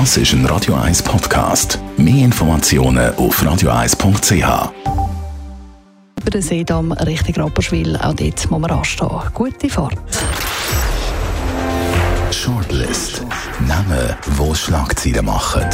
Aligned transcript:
Das 0.00 0.16
ist 0.16 0.32
ein 0.32 0.44
Radio 0.46 0.74
1 0.74 1.04
Podcast. 1.04 1.78
Mehr 1.96 2.24
Informationen 2.24 3.14
auf 3.14 3.40
radio1.ch. 3.40 4.72
Über 6.20 6.30
den 6.32 6.42
Seedamm 6.42 6.90
Richtung 6.90 7.36
Rapperswil, 7.36 7.96
auch 7.98 8.12
dort 8.12 8.50
muss 8.50 8.60
man 8.60 8.72
anstehen. 8.72 9.20
Gute 9.32 9.68
Fahrt. 9.68 9.96
Shortlist. 12.32 13.24
Namen, 13.68 14.16
wo 14.32 14.52
Schlagzeilen 14.52 15.26
machen. 15.26 15.64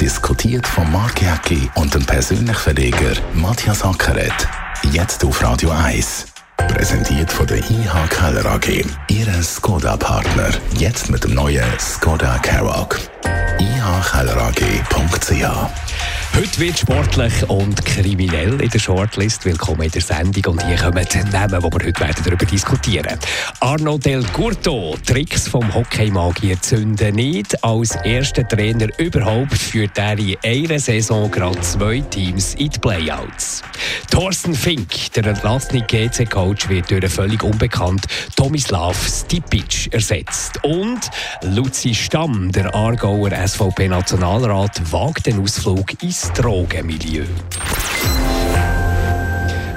Diskutiert 0.00 0.66
von 0.66 0.90
Mark 0.90 1.20
Jäcki 1.20 1.68
und 1.74 1.94
dem 1.94 2.06
persönlichen 2.06 2.54
Verleger 2.54 3.12
Matthias 3.34 3.84
Ackeret. 3.84 4.48
Jetzt 4.90 5.22
auf 5.22 5.42
Radio 5.42 5.68
1. 5.68 6.28
Präsentiert 6.56 7.30
von 7.30 7.46
der 7.46 7.58
IH 7.58 8.08
Keller 8.08 8.46
AG. 8.46 8.86
Ihre 9.08 9.42
Skoda-Partner. 9.42 10.48
Jetzt 10.78 11.10
mit 11.10 11.24
dem 11.24 11.34
neuen 11.34 11.64
Skoda 11.78 12.38
Karoq. 12.38 12.98
ihkellerag.ch 13.60 15.44
Heute 16.36 16.60
wird 16.60 16.78
sportlich 16.78 17.50
und 17.50 17.84
kriminell 17.84 18.60
in 18.62 18.70
der 18.70 18.78
Shortlist. 18.78 19.44
Willkommen 19.44 19.82
in 19.82 19.90
der 19.90 20.00
Sendung 20.00 20.54
und 20.54 20.66
hier 20.66 20.76
kommen 20.76 21.04
die 21.12 21.18
Namen, 21.30 21.60
die 21.60 21.62
wir 21.62 21.86
heute 21.86 22.00
werden 22.00 22.24
darüber 22.24 22.46
diskutieren 22.46 23.18
Arno 23.58 23.98
Del 23.98 24.22
Curto, 24.22 24.96
Tricks 25.04 25.48
vom 25.48 25.74
Hockeymagier 25.74 26.60
zünden 26.60 27.16
nicht. 27.16 27.62
Als 27.64 27.96
erster 28.04 28.46
Trainer 28.46 28.86
überhaupt 28.98 29.58
führt 29.58 29.98
er 29.98 30.18
in 30.18 30.36
einer 30.44 30.78
Saison 30.78 31.30
gerade 31.30 31.60
zwei 31.60 32.00
Teams 32.00 32.54
in 32.54 32.70
die 32.70 32.78
Playouts. 32.78 33.62
Thorsten 34.10 34.54
Fink, 34.54 35.12
der 35.14 35.26
entlassene 35.26 35.82
GC-Coach, 35.82 36.68
wird 36.68 36.90
durch 36.90 37.02
einen 37.02 37.10
völlig 37.10 37.42
unbekannt 37.42 38.06
Tomislav 38.36 38.96
Stipic 39.06 39.88
ersetzt. 39.90 40.62
Und 40.64 41.00
Luzi 41.42 41.94
Stamm, 41.94 42.50
der 42.52 42.74
Aargauer 42.74 43.30
SVP-Nationalrat, 43.30 44.92
wagt 44.92 45.26
den 45.26 45.40
Ausflug 45.40 46.02
ins 46.02 46.19
Drogenmilieu. 46.28 47.24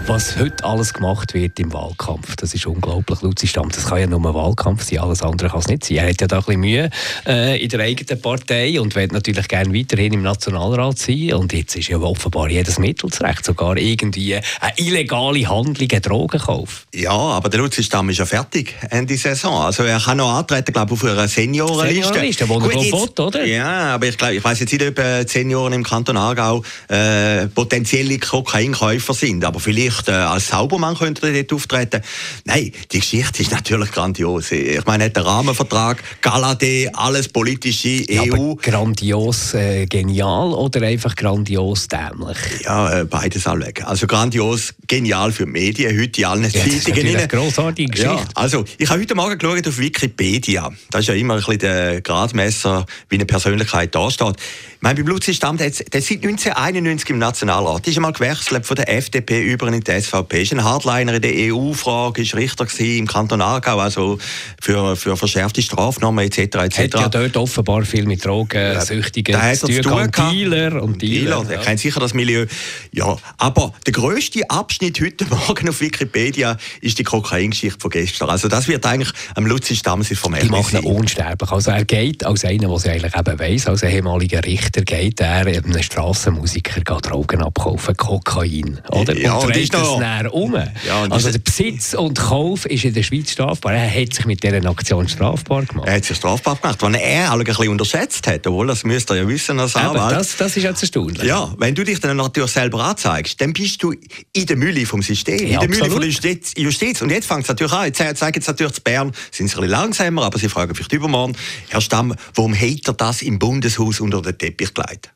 Was 0.06 0.38
heute 0.38 0.66
alles 0.66 0.94
gemacht 0.94 1.34
wird 1.34 1.58
im 1.62 1.72
Wahlkampf, 1.72 2.36
das 2.36 2.54
ist 2.54 2.66
unglaublich. 2.66 3.22
Luzi 3.22 3.48
Stamm, 3.48 3.70
das 3.70 3.86
kann 3.86 4.00
ja 4.00 4.06
nur 4.06 4.20
ein 4.20 4.34
Wahlkampf 4.34 4.84
sein, 4.84 5.00
alles 5.00 5.22
andere 5.22 5.48
kann 5.48 5.62
es 5.62 5.68
nicht 5.70 5.86
sein. 5.86 5.98
Er 5.98 6.10
hat 6.10 6.20
ja 6.20 6.28
da 6.28 6.40
ein 6.40 6.44
bisschen 6.44 6.60
Mühe 6.60 6.90
äh, 7.26 7.64
in 7.64 7.70
der 7.70 7.80
eigenen 7.80 8.22
Partei 8.22 8.82
und 8.82 8.94
will 8.96 9.08
natürlich 9.08 9.48
gerne 9.48 9.74
weiterhin 9.74 10.12
im 10.12 10.22
Nationalrat 10.22 11.00
sein. 11.00 11.34
Und 11.36 11.54
jetzt 11.54 11.78
ist 11.78 11.88
ja 11.88 11.98
offenbar 12.00 12.50
jedes 12.50 12.80
Mittel 12.80 13.12
zurecht, 13.12 13.46
sogar 13.46 13.78
irgendwie 13.78 14.36
eine 14.36 14.44
illegale 14.76 15.48
Handlung, 15.48 15.88
ein 15.90 16.02
Drogenkauf. 16.02 16.86
Ja, 16.94 17.12
aber 17.12 17.48
der 17.48 17.62
Luzi 17.62 17.82
Stamm 17.82 18.10
ist 18.10 18.18
ja 18.18 18.26
fertig 18.26 18.76
Ende 18.90 19.16
Saison. 19.16 19.62
Also 19.62 19.84
er 19.84 20.02
kann 20.02 20.18
noch 20.18 20.34
antreten, 20.34 20.74
glaube 20.74 20.96
ich, 20.96 21.02
auf 21.02 21.10
einer 21.10 21.30
Seniorenliste. 21.30 22.04
Seniorenliste, 22.04 22.50
wo 22.50 22.60
er 22.60 22.92
Gut, 22.92 23.20
oder? 23.22 23.46
Ja, 23.46 23.96
aber 23.96 24.08
ich 24.08 24.18
glaube, 24.18 24.36
ich 24.36 24.44
weiß 24.44 24.60
jetzt 24.60 24.74
nicht, 24.74 24.86
ob 24.86 25.00
äh, 25.00 25.26
Senioren 25.26 25.72
im 25.72 25.84
Kanton 25.84 26.18
Aargau 26.18 26.62
äh, 26.90 27.48
potenzielle 27.48 28.20
Kokainkäufer 28.20 29.14
sind, 29.14 29.46
aber 29.46 29.62
vielleicht 29.62 29.93
äh, 30.08 30.12
als 30.12 30.48
Saubermann 30.50 30.96
könnte 30.98 31.28
er 31.28 31.34
dort 31.44 31.54
auftreten. 31.54 32.02
Nein, 32.46 32.72
die 32.92 33.00
Geschichte 33.00 33.42
ist 33.42 33.52
natürlich 33.52 33.92
grandios. 33.92 34.52
Ich 34.52 34.86
meine, 34.86 35.06
er 35.06 35.16
einen 35.16 35.26
Rahmenvertrag, 35.26 36.04
Galade, 36.22 36.90
alles 36.94 37.28
politische, 37.30 37.90
Ja, 38.12 38.24
EU. 38.24 38.34
aber 38.52 38.56
grandios 38.62 39.54
äh, 39.54 39.86
genial 39.86 40.54
oder 40.54 40.82
einfach 40.82 41.16
grandios 41.16 41.88
dämlich? 41.88 42.38
Ja, 42.64 43.02
äh, 43.02 43.06
beides 43.06 43.46
allweg. 43.48 43.84
Also 43.86 44.08
grandios, 44.08 44.74
genial 44.88 45.32
für 45.32 45.46
die 45.46 45.52
Medien, 45.52 46.00
heute 46.00 46.22
in 46.22 46.26
allen 46.28 46.44
Ja, 46.44 46.50
das 46.50 46.56
ist 46.68 46.84
Zeitungen. 46.86 46.96
natürlich 46.96 47.14
rein. 47.16 47.18
eine 47.18 47.28
grossartige 47.28 47.92
Geschichte. 47.92 48.14
Ja, 48.14 48.26
also 48.36 48.66
ich 48.78 48.90
habe 48.90 49.02
heute 49.02 49.16
Morgen 49.16 49.38
geschaut 49.38 49.68
auf 49.68 49.78
Wikipedia. 49.78 50.72
Das 50.92 51.02
ist 51.02 51.08
ja 51.08 51.14
immer 51.14 51.36
ein 51.36 51.40
bisschen 51.40 51.60
der 51.60 52.02
Gradmesser, 52.02 52.86
wie 53.10 53.16
eine 53.16 53.26
Persönlichkeit 53.26 53.94
da 53.96 54.10
steht. 54.12 54.36
Ich 54.38 54.82
meine, 54.82 54.96
beim 54.96 55.08
Luzi 55.08 55.34
Stamm, 55.34 55.58
der, 55.58 55.68
ist- 55.68 55.92
der 55.94 56.00
ist 56.00 56.08
seit 56.10 56.24
1991 56.24 57.10
im 57.12 57.18
Nationalrat. 57.20 57.86
Der 57.86 57.92
ist 57.92 57.98
einmal 57.98 58.12
gewechselt 58.14 58.66
von 58.66 58.76
der 58.76 58.90
FDP 58.94 59.42
über 59.42 59.68
in 59.68 59.83
die 59.88 60.02
SVP. 60.02 60.44
Ist 60.44 60.54
ein 60.54 60.64
Hardliner 60.64 61.16
in 61.16 61.22
der 61.22 61.32
EU-Frage, 61.54 62.22
ist 62.22 62.36
Richter 62.36 62.68
im 62.80 63.08
Kanton 63.08 63.42
Aargau, 63.42 63.80
also 63.80 64.18
für, 64.62 64.96
für 64.96 65.18
verschärfte 65.18 65.62
Strafnormen 65.62 66.26
etc. 66.26 66.40
etc. 66.40 66.78
Hat 66.78 66.94
ja 66.94 67.10
dort 67.10 67.38
offenbar 67.38 67.84
viel 67.84 68.06
mit 68.06 68.26
Drogensüchtigen 68.26 69.36
er 69.36 69.54
zu 69.54 69.68
tun. 69.82 70.10
Dealer 70.32 70.82
und 70.82 71.02
Dealer. 71.02 71.42
Dealer, 71.42 71.46
der 71.46 71.58
kennt 71.60 71.80
sicher 71.80 72.00
das 72.00 72.14
Milieu. 72.14 72.46
Ja, 72.92 73.18
aber 73.38 73.74
der 73.86 73.94
grösste 73.94 74.50
Abschnitt 74.50 75.00
heute 75.02 75.26
Morgen 75.30 75.70
auf 75.70 75.82
Wikipedia 75.82 76.58
ist 76.82 77.00
die 77.00 77.04
Kokaingeschichte 77.04 77.80
von 77.80 77.92
gestern. 77.92 78.30
Also 78.30 78.48
das 78.48 78.68
wird 78.68 78.86
eigentlich 78.86 79.12
am 79.36 79.46
Luzi 79.46 79.76
Stamm 79.76 80.04
sein 80.04 80.18
vom 80.18 80.36
Die 80.36 80.48
machen 80.48 80.80
ihn 80.80 80.86
unsterblich. 80.86 81.52
Also 81.52 81.72
er 81.72 81.86
geht 81.86 82.26
als 82.26 82.46
einer, 82.46 82.68
der 82.68 82.76
es 82.76 82.86
eigentlich 82.86 83.16
eben 83.16 83.40
weiss, 83.40 83.68
als 83.68 83.84
ehemaliger 83.84 84.44
Richter, 84.44 84.82
geht 84.82 85.20
er 85.20 85.46
einem 85.46 85.82
Strassenmusiker 85.82 86.82
Drogen 87.02 87.42
abkaufen, 87.42 87.96
Kokain. 87.98 88.80
Oder? 88.90 89.16
Ja, 89.18 89.36
und 89.36 89.56
ist 89.82 89.92
das 89.92 90.00
näher 90.00 90.34
um. 90.34 90.54
Ja, 90.54 91.04
also 91.10 91.32
der 91.32 91.40
Besitz 91.40 91.94
und 91.94 92.18
Kauf 92.20 92.66
ist 92.66 92.84
in 92.86 92.94
der 92.94 93.04
Schweiz 93.04 93.32
strafbar. 93.32 93.74
Er 93.74 93.90
hat 93.90 94.14
sich 94.14 94.26
mit 94.26 94.44
dieser 94.44 94.64
Aktion 94.70 95.08
strafbar 95.08 95.64
gemacht. 95.64 95.88
Er 95.88 95.96
hat 95.96 96.06
sich 96.06 96.18
strafbar 96.18 96.56
gemacht, 96.58 96.82
was 96.82 96.94
er 96.96 97.32
alle 97.32 97.42
ein 97.42 97.46
bisschen 97.46 97.70
unterschätzt 97.70 98.26
hat, 98.28 98.46
obwohl 98.48 98.68
das 98.68 98.84
müsste 98.84 99.14
er 99.16 99.24
ja 99.24 99.28
wissen 99.28 99.60
als 99.60 99.76
Anwalt. 99.76 100.16
das, 100.16 100.38
das 100.38 100.56
ist 100.58 100.64
jetzt 100.64 100.82
erstaunlich. 100.82 101.24
Ja, 101.24 101.54
wenn 101.58 101.76
du 101.76 101.84
dich 101.84 102.00
dann 102.00 102.18
natürlich 102.18 102.52
selber 102.52 102.84
anzeigst, 102.84 103.40
dann 103.42 103.54
bist 103.54 103.82
du 103.84 103.94
in 104.34 104.46
der 104.46 104.56
Mühle 104.58 104.86
vom 104.86 105.02
System, 105.02 105.40
Ja, 105.48 105.56
in 105.56 105.60
der 105.62 105.70
Mühle 105.70 105.90
von 105.92 106.00
der. 106.00 106.10
Justiz. 106.10 106.54
Justiz. 106.58 107.02
Und 107.02 107.10
jetzt 107.10 107.28
fängt 107.28 107.44
es 107.44 107.48
natürlich 107.50 107.74
an. 107.74 107.86
Jetzt 107.86 107.98
ze- 107.98 108.14
zeigen 108.16 108.36
jetzt 108.36 108.48
natürlich 108.48 108.74
zu 108.74 108.82
Bern, 108.82 109.12
sind 109.32 109.48
sie 109.48 109.56
ein 109.56 109.62
bisschen 109.62 109.70
langsamer, 109.70 110.24
aber 110.24 110.38
sie 110.40 110.50
fragen 110.50 110.74
vielleicht 110.76 110.94
übermorgen, 110.94 111.36
Herr 111.70 111.82
Stamm, 111.82 112.14
warum 112.36 112.54
hat 112.56 112.88
er 112.88 112.94
das 112.94 113.22
im 113.22 113.40
Bundeshaus 113.40 114.00
unter 114.00 114.22
den 114.22 114.38
Teppich 114.38 114.74
gelegt? 114.74 115.14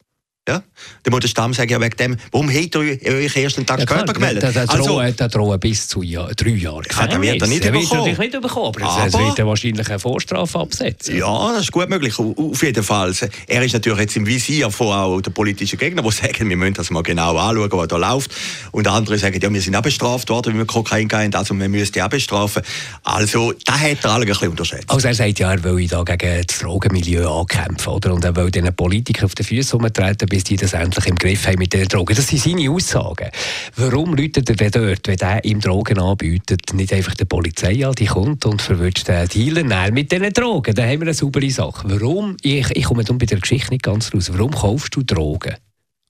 Ja? 0.48 0.64
Dann 1.04 1.12
muss 1.12 1.20
der 1.22 1.28
Stamm 1.28 1.54
sagen, 1.54 1.70
ja, 1.70 1.82
wegen 1.82 1.98
dem, 1.98 2.18
warum 2.32 2.50
hat 2.50 2.76
er 2.76 2.80
euch 3.16 3.36
erst 3.36 3.58
einen 3.58 3.66
Tag 3.66 3.80
Ja, 3.80 3.86
klar, 3.86 4.00
später 4.00 4.14
gemeldet? 4.14 4.44
Der, 4.44 4.52
der, 4.54 4.70
also, 4.70 4.84
drohen, 4.86 5.16
der 5.16 5.28
drohen 5.28 5.60
bis 5.60 5.88
zu 5.88 6.02
Jahr, 6.04 6.32
drei 6.36 6.50
Jahren 6.52 6.84
Ja, 6.98 7.08
den 7.08 7.22
wird 7.22 7.42
er 7.42 7.48
nicht 7.48 7.62
bekommen. 7.64 7.88
natürlich 7.90 8.18
nicht 8.18 8.42
bekommen, 8.42 8.68
aber, 8.76 8.82
es- 9.04 9.08
es 9.08 9.16
Aber- 9.16 9.26
wird 9.28 9.40
er 9.40 9.48
wahrscheinlich 9.48 9.90
eine 9.90 10.00
Vorstrafe 10.00 10.60
absetzen. 10.60 11.18
Ja, 11.18 11.52
das 11.54 11.64
ist 11.64 11.72
gut 11.72 11.90
möglich, 11.90 12.18
au- 12.18 12.34
auf 12.38 12.64
jeden 12.64 12.84
Fall. 12.84 13.14
Er 13.48 13.62
ist 13.64 13.74
natürlich 13.74 14.00
jetzt 14.00 14.16
im 14.16 14.26
Visier 14.26 14.72
von 14.72 14.88
auch 14.88 15.22
der 15.22 15.32
politischen 15.32 15.78
Gegner, 15.78 16.02
die 16.02 16.12
sagen, 16.12 16.48
wir 16.50 16.56
müssen 16.58 16.76
das 16.76 16.90
mal 16.92 17.04
genau 17.04 17.36
anschauen, 17.38 17.70
was 17.72 17.88
da 17.90 17.98
läuft. 17.98 18.32
Und 18.72 18.88
andere 18.88 19.18
sagen, 19.18 19.40
ja, 19.42 19.52
wir 19.54 19.62
sind 19.62 19.76
auch 19.76 19.82
bestraft 19.82 20.30
worden, 20.30 20.54
weil 20.54 20.60
wir 20.60 20.66
Kokain 20.66 21.08
gehen, 21.08 21.36
also 21.36 21.54
wir 21.56 21.68
müssen 21.68 21.92
die 21.92 22.02
auch 22.02 22.08
bestrafen. 22.10 22.62
Also, 23.04 23.54
da 23.66 23.78
hat 23.78 24.04
er 24.04 24.12
alle 24.12 24.24
ein 24.26 24.28
bisschen 24.30 24.50
unterschätzt. 24.50 24.90
Also 24.90 25.08
er 25.08 25.14
sagt 25.14 25.40
ja, 25.40 25.52
er 25.52 25.64
will 25.64 25.88
da 25.88 26.04
gegen 26.04 26.44
das 26.48 26.60
Drogenmilieu 26.60 27.28
ankämpfen, 27.30 27.92
oder? 27.94 28.14
Und 28.14 28.24
er 28.24 28.36
will 28.36 28.50
den 28.52 28.74
Politikern 28.74 29.26
auf 29.26 29.36
den 29.36 29.46
Füßen 29.46 29.80
umtreten, 29.80 30.28
bis 30.38 30.44
die 30.44 30.56
das 30.56 30.74
endlich 30.74 31.08
im 31.08 31.16
Griff 31.16 31.48
haben 31.48 31.58
mit 31.58 31.74
den 31.74 31.88
Drogen. 31.88 32.16
Das 32.16 32.28
sind 32.28 32.40
seine 32.40 32.70
Aussagen. 32.70 33.32
Warum 33.76 34.14
läutet 34.14 34.48
er 34.52 34.56
denn 34.56 34.70
dort, 34.70 35.08
wenn 35.08 35.18
er 35.18 35.44
ihm 35.44 35.60
Drogen 35.60 35.98
anbietet, 35.98 36.74
nicht 36.76 36.94
einfach 36.94 37.16
der 37.16 37.26
Polizei 37.26 37.84
an, 37.84 37.96
die 37.96 38.06
kommt 38.06 38.46
und 38.46 38.62
verwünscht 38.62 39.08
den 39.08 39.28
Dealer 39.28 39.92
mit 39.92 40.12
diesen 40.12 40.32
Drogen? 40.32 40.76
Dann 40.76 40.86
haben 40.86 41.00
wir 41.00 41.08
eine 41.08 41.16
saubere 41.16 41.50
Sache. 41.50 41.90
Warum, 41.90 42.38
ich, 42.44 42.70
ich 42.70 42.84
komme 42.84 43.04
dann 43.04 43.18
bei 43.18 43.26
der 43.26 43.40
Geschichte 43.40 43.72
nicht 43.72 43.82
ganz 43.82 44.14
raus, 44.14 44.30
warum 44.32 44.52
kaufst 44.52 44.96
du 44.96 45.02
Drogen? 45.02 45.56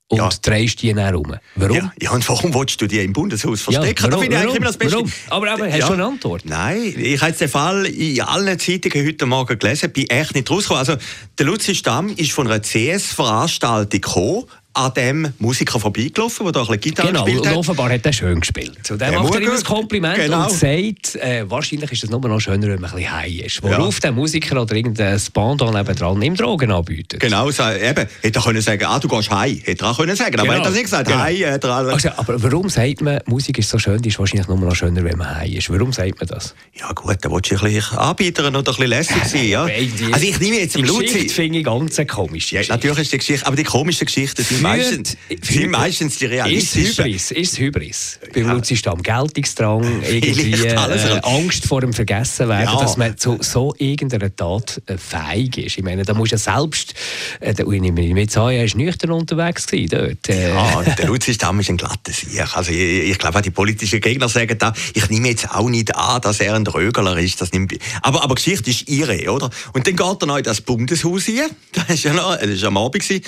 Und 0.10 0.20
Ja. 0.20 0.30
drehst 0.42 0.82
die 0.82 0.94
dann 0.94 1.14
rum? 1.14 1.36
Warum? 1.56 1.76
Ja, 1.76 1.92
ja, 2.02 2.12
und 2.12 2.28
warum 2.30 2.54
willst 2.54 2.80
du 2.82 2.88
die 2.88 3.00
im 3.00 3.12
Bundeshaus 3.12 3.66
Ja, 3.66 3.82
verstecken? 3.82 4.04
warum, 4.04 4.12
da 4.12 4.18
finde 4.20 4.36
ich 4.36 4.42
eigentlich 4.42 4.48
warum, 4.48 4.58
immer 4.58 4.66
das 4.68 4.78
Beste. 4.78 4.96
warum? 4.96 5.12
Aber, 5.30 5.52
aber 5.52 5.72
hast 5.72 5.90
du 5.90 5.94
eine 5.94 6.06
Antwort? 6.06 6.46
Nein, 6.46 6.94
ich 6.98 7.22
habe 7.22 7.34
den 7.34 7.50
Fall 7.50 7.86
in 7.88 8.22
allen 8.22 8.58
Zeitungen 8.58 9.06
heute 9.06 9.26
Morgen 9.26 9.60
gelesen, 9.60 9.92
bin 9.92 10.10
echt 10.10 10.34
nicht 10.34 10.50
rausgekommen. 10.50 10.80
Also, 10.80 10.96
der 11.38 11.46
Luzi 11.46 11.76
Stamm 11.76 12.08
ist 12.16 12.32
von 12.32 12.48
einer 12.48 12.62
CS-Veranstaltung 12.62 14.00
gekommen, 14.00 14.46
an 14.78 14.94
dem 14.94 15.34
Musiker 15.40 15.80
vorbeigelaufen, 15.80 16.46
der 16.46 16.52
da 16.54 16.60
ein 16.62 16.66
bisschen 16.68 16.82
Gitarre 16.82 17.08
Genau, 17.08 17.24
gespielt 17.26 17.48
hat. 17.48 17.56
offenbar 17.56 17.90
hat 17.90 18.06
er 18.06 18.14
schön 18.14 18.40
gespielt. 18.40 18.78
Zu 18.84 18.94
dem 18.96 19.10
Der 19.12 19.20
macht 19.20 19.34
er 19.34 19.42
ihm 19.42 19.52
ein 19.52 19.64
Kompliment 19.64 20.16
Genau. 20.18 20.44
und 20.44 20.52
sagt, 20.52 21.16
äh, 21.16 21.50
wahrscheinlich 21.50 21.92
ist 21.92 22.04
es 22.04 22.10
nur 22.10 22.20
noch 22.22 22.40
schöner, 22.40 22.68
wenn 22.68 22.80
man 22.82 22.92
ein 22.92 22.96
bisschen 22.98 23.12
high 23.12 23.46
ist. 23.46 23.64
Worauf 23.64 24.00
der 24.00 24.12
Musiker 24.12 24.62
oder 24.62 24.76
irgendein 24.76 25.20
Spandon 25.20 25.74
nebendran 25.74 26.22
ihm 26.22 26.36
Drogen 26.36 26.72
anbietet. 26.72 27.20
Genau, 27.20 27.50
so, 27.50 27.64
eben, 27.64 28.08
hätte 28.22 28.40
er 28.40 28.42
können 28.44 28.62
sagen, 28.62 28.86
ah, 28.86 29.00
du 29.00 29.08
gehst 29.08 29.32
heim. 29.32 29.60
Hätte 29.64 29.84
er 29.86 29.92
auch 29.92 29.98
können 29.98 30.16
sagen, 30.16 30.36
aber 30.40 30.44
Genau. 30.44 30.54
er 30.54 30.60
hat 30.60 30.66
das 30.68 30.74
nicht 30.74 30.84
gesagt. 30.84 31.08
Genau. 31.08 31.26
Er 31.26 31.64
alle- 31.66 31.94
Also, 31.94 32.10
aber 32.16 32.44
warum 32.44 32.70
sagt 32.70 33.02
man, 33.02 33.20
Musik 33.26 33.58
ist 33.58 33.70
so 33.70 33.80
schön, 33.80 34.02
die 34.02 34.10
ist 34.10 34.20
wahrscheinlich 34.20 34.48
nur 34.48 34.60
noch 34.60 34.76
schöner, 34.76 35.04
wenn 35.04 35.18
man 35.18 35.36
high 35.36 35.56
ist? 35.56 35.70
Warum 35.72 35.92
sagt 35.92 36.20
man 36.20 36.28
das? 36.28 36.54
Ja 36.80 36.92
gut, 36.94 37.18
da 37.22 37.32
willst 37.32 37.50
du 37.52 37.56
ein 37.56 37.74
bisschen 37.74 37.98
anbietern 37.98 38.56
oder 38.56 38.60
ein 38.60 38.64
bisschen 38.76 38.88
lässig 38.88 39.24
sein. 39.26 39.48
Ja? 39.48 39.68
Also 40.12 40.26
ich 40.28 40.40
nehme 40.40 40.58
jetzt 40.60 40.76
Die 40.76 40.82
Geschichte 40.84 41.18
Luzi... 41.18 41.30
finde 41.30 41.60
ich 41.60 41.66
ganz 41.66 41.98
eine 41.98 42.06
komische 42.06 42.56
Ja, 42.56 42.62
natürlich 42.70 43.00
ist 43.00 43.14
die 43.14 43.18
Geschichte, 43.18 43.46
aber 43.48 43.56
die 43.56 43.64
komischsten 43.64 44.06
Geschichten 44.06 44.44
sind 44.44 44.62
meistens, 44.68 45.18
sind 45.42 45.72
meistens 45.72 46.18
die 46.18 46.26
realistischen. 46.26 47.06
Ist 47.08 47.30
Hybris, 47.30 47.32
ist 47.32 47.60
Hybris. 47.60 48.20
Luzi-Stamm 48.36 49.02
Geltungsdrang, 49.02 50.04
irgendwie 50.10 50.54
äh, 50.54 51.20
Angst 51.24 51.66
vor 51.66 51.82
dem 51.82 51.94
Vergessenwerden, 51.94 52.74
ja. 52.74 52.80
dass 52.80 52.98
man 52.98 53.18
zu 53.18 53.38
so 53.42 53.74
irgendeiner 53.78 54.36
Tat 54.36 54.82
äh, 54.86 54.98
fähig 54.98 55.58
ist. 55.58 55.78
Ich 55.78 55.84
meine, 55.84 56.04
da 56.04 56.14
muss 56.14 56.32
ja 56.32 56.38
selbst, 56.38 56.94
äh, 57.40 57.54
der, 57.54 57.68
ich 57.68 57.82
nehme 57.82 58.02
mit 58.14 58.38
an, 58.38 58.52
er 58.52 58.68
war 58.68 58.78
nüchtern 58.78 59.12
unterwegs 59.12 59.66
dort. 59.68 60.30
Äh. 60.30 60.50
Ja, 60.50 60.82
der 60.98 61.06
Luzi-Stamm 61.08 61.60
ist 61.60 61.70
ein 61.70 61.78
glatter 61.78 62.12
Sieg. 62.12 62.56
Also 62.56 62.72
ich, 62.72 63.10
ich 63.10 63.18
glaube, 63.18 63.42
die 63.42 63.52
politischen 63.52 64.02
Gegner 64.02 64.30
sagen 64.30 64.58
da, 64.58 64.74
ich 64.94 65.10
nehme 65.10 65.30
jetzt 65.30 65.50
auch 65.52 65.70
nicht 65.70 65.96
an, 65.96 66.22
dass 66.22 66.40
er 66.40 66.56
ein 66.56 66.68
Rögler 66.68 67.18
ist. 67.18 67.42
Das 67.42 67.52
nimmt, 67.52 67.74
aber, 68.02 68.24
aber 68.24 68.36
Geschichte 68.36 68.70
ist 68.70 68.88
ihre, 68.90 69.32
oder? 69.32 69.50
Und 69.74 69.88
dann 69.88 69.96
geht 69.96 70.22
er 70.22 70.26
noch 70.26 70.38
in 70.38 70.44
das 70.44 70.62
Bundeshaus 70.62 71.26
hier. 71.26 71.50
Das 71.88 72.04
war 72.04 72.12
ja 72.12 72.14
noch, 72.14 72.38
das 72.38 72.62
war 72.62 72.68
am 72.68 72.78
Abend. 72.78 73.04
Gewesen. 73.04 73.24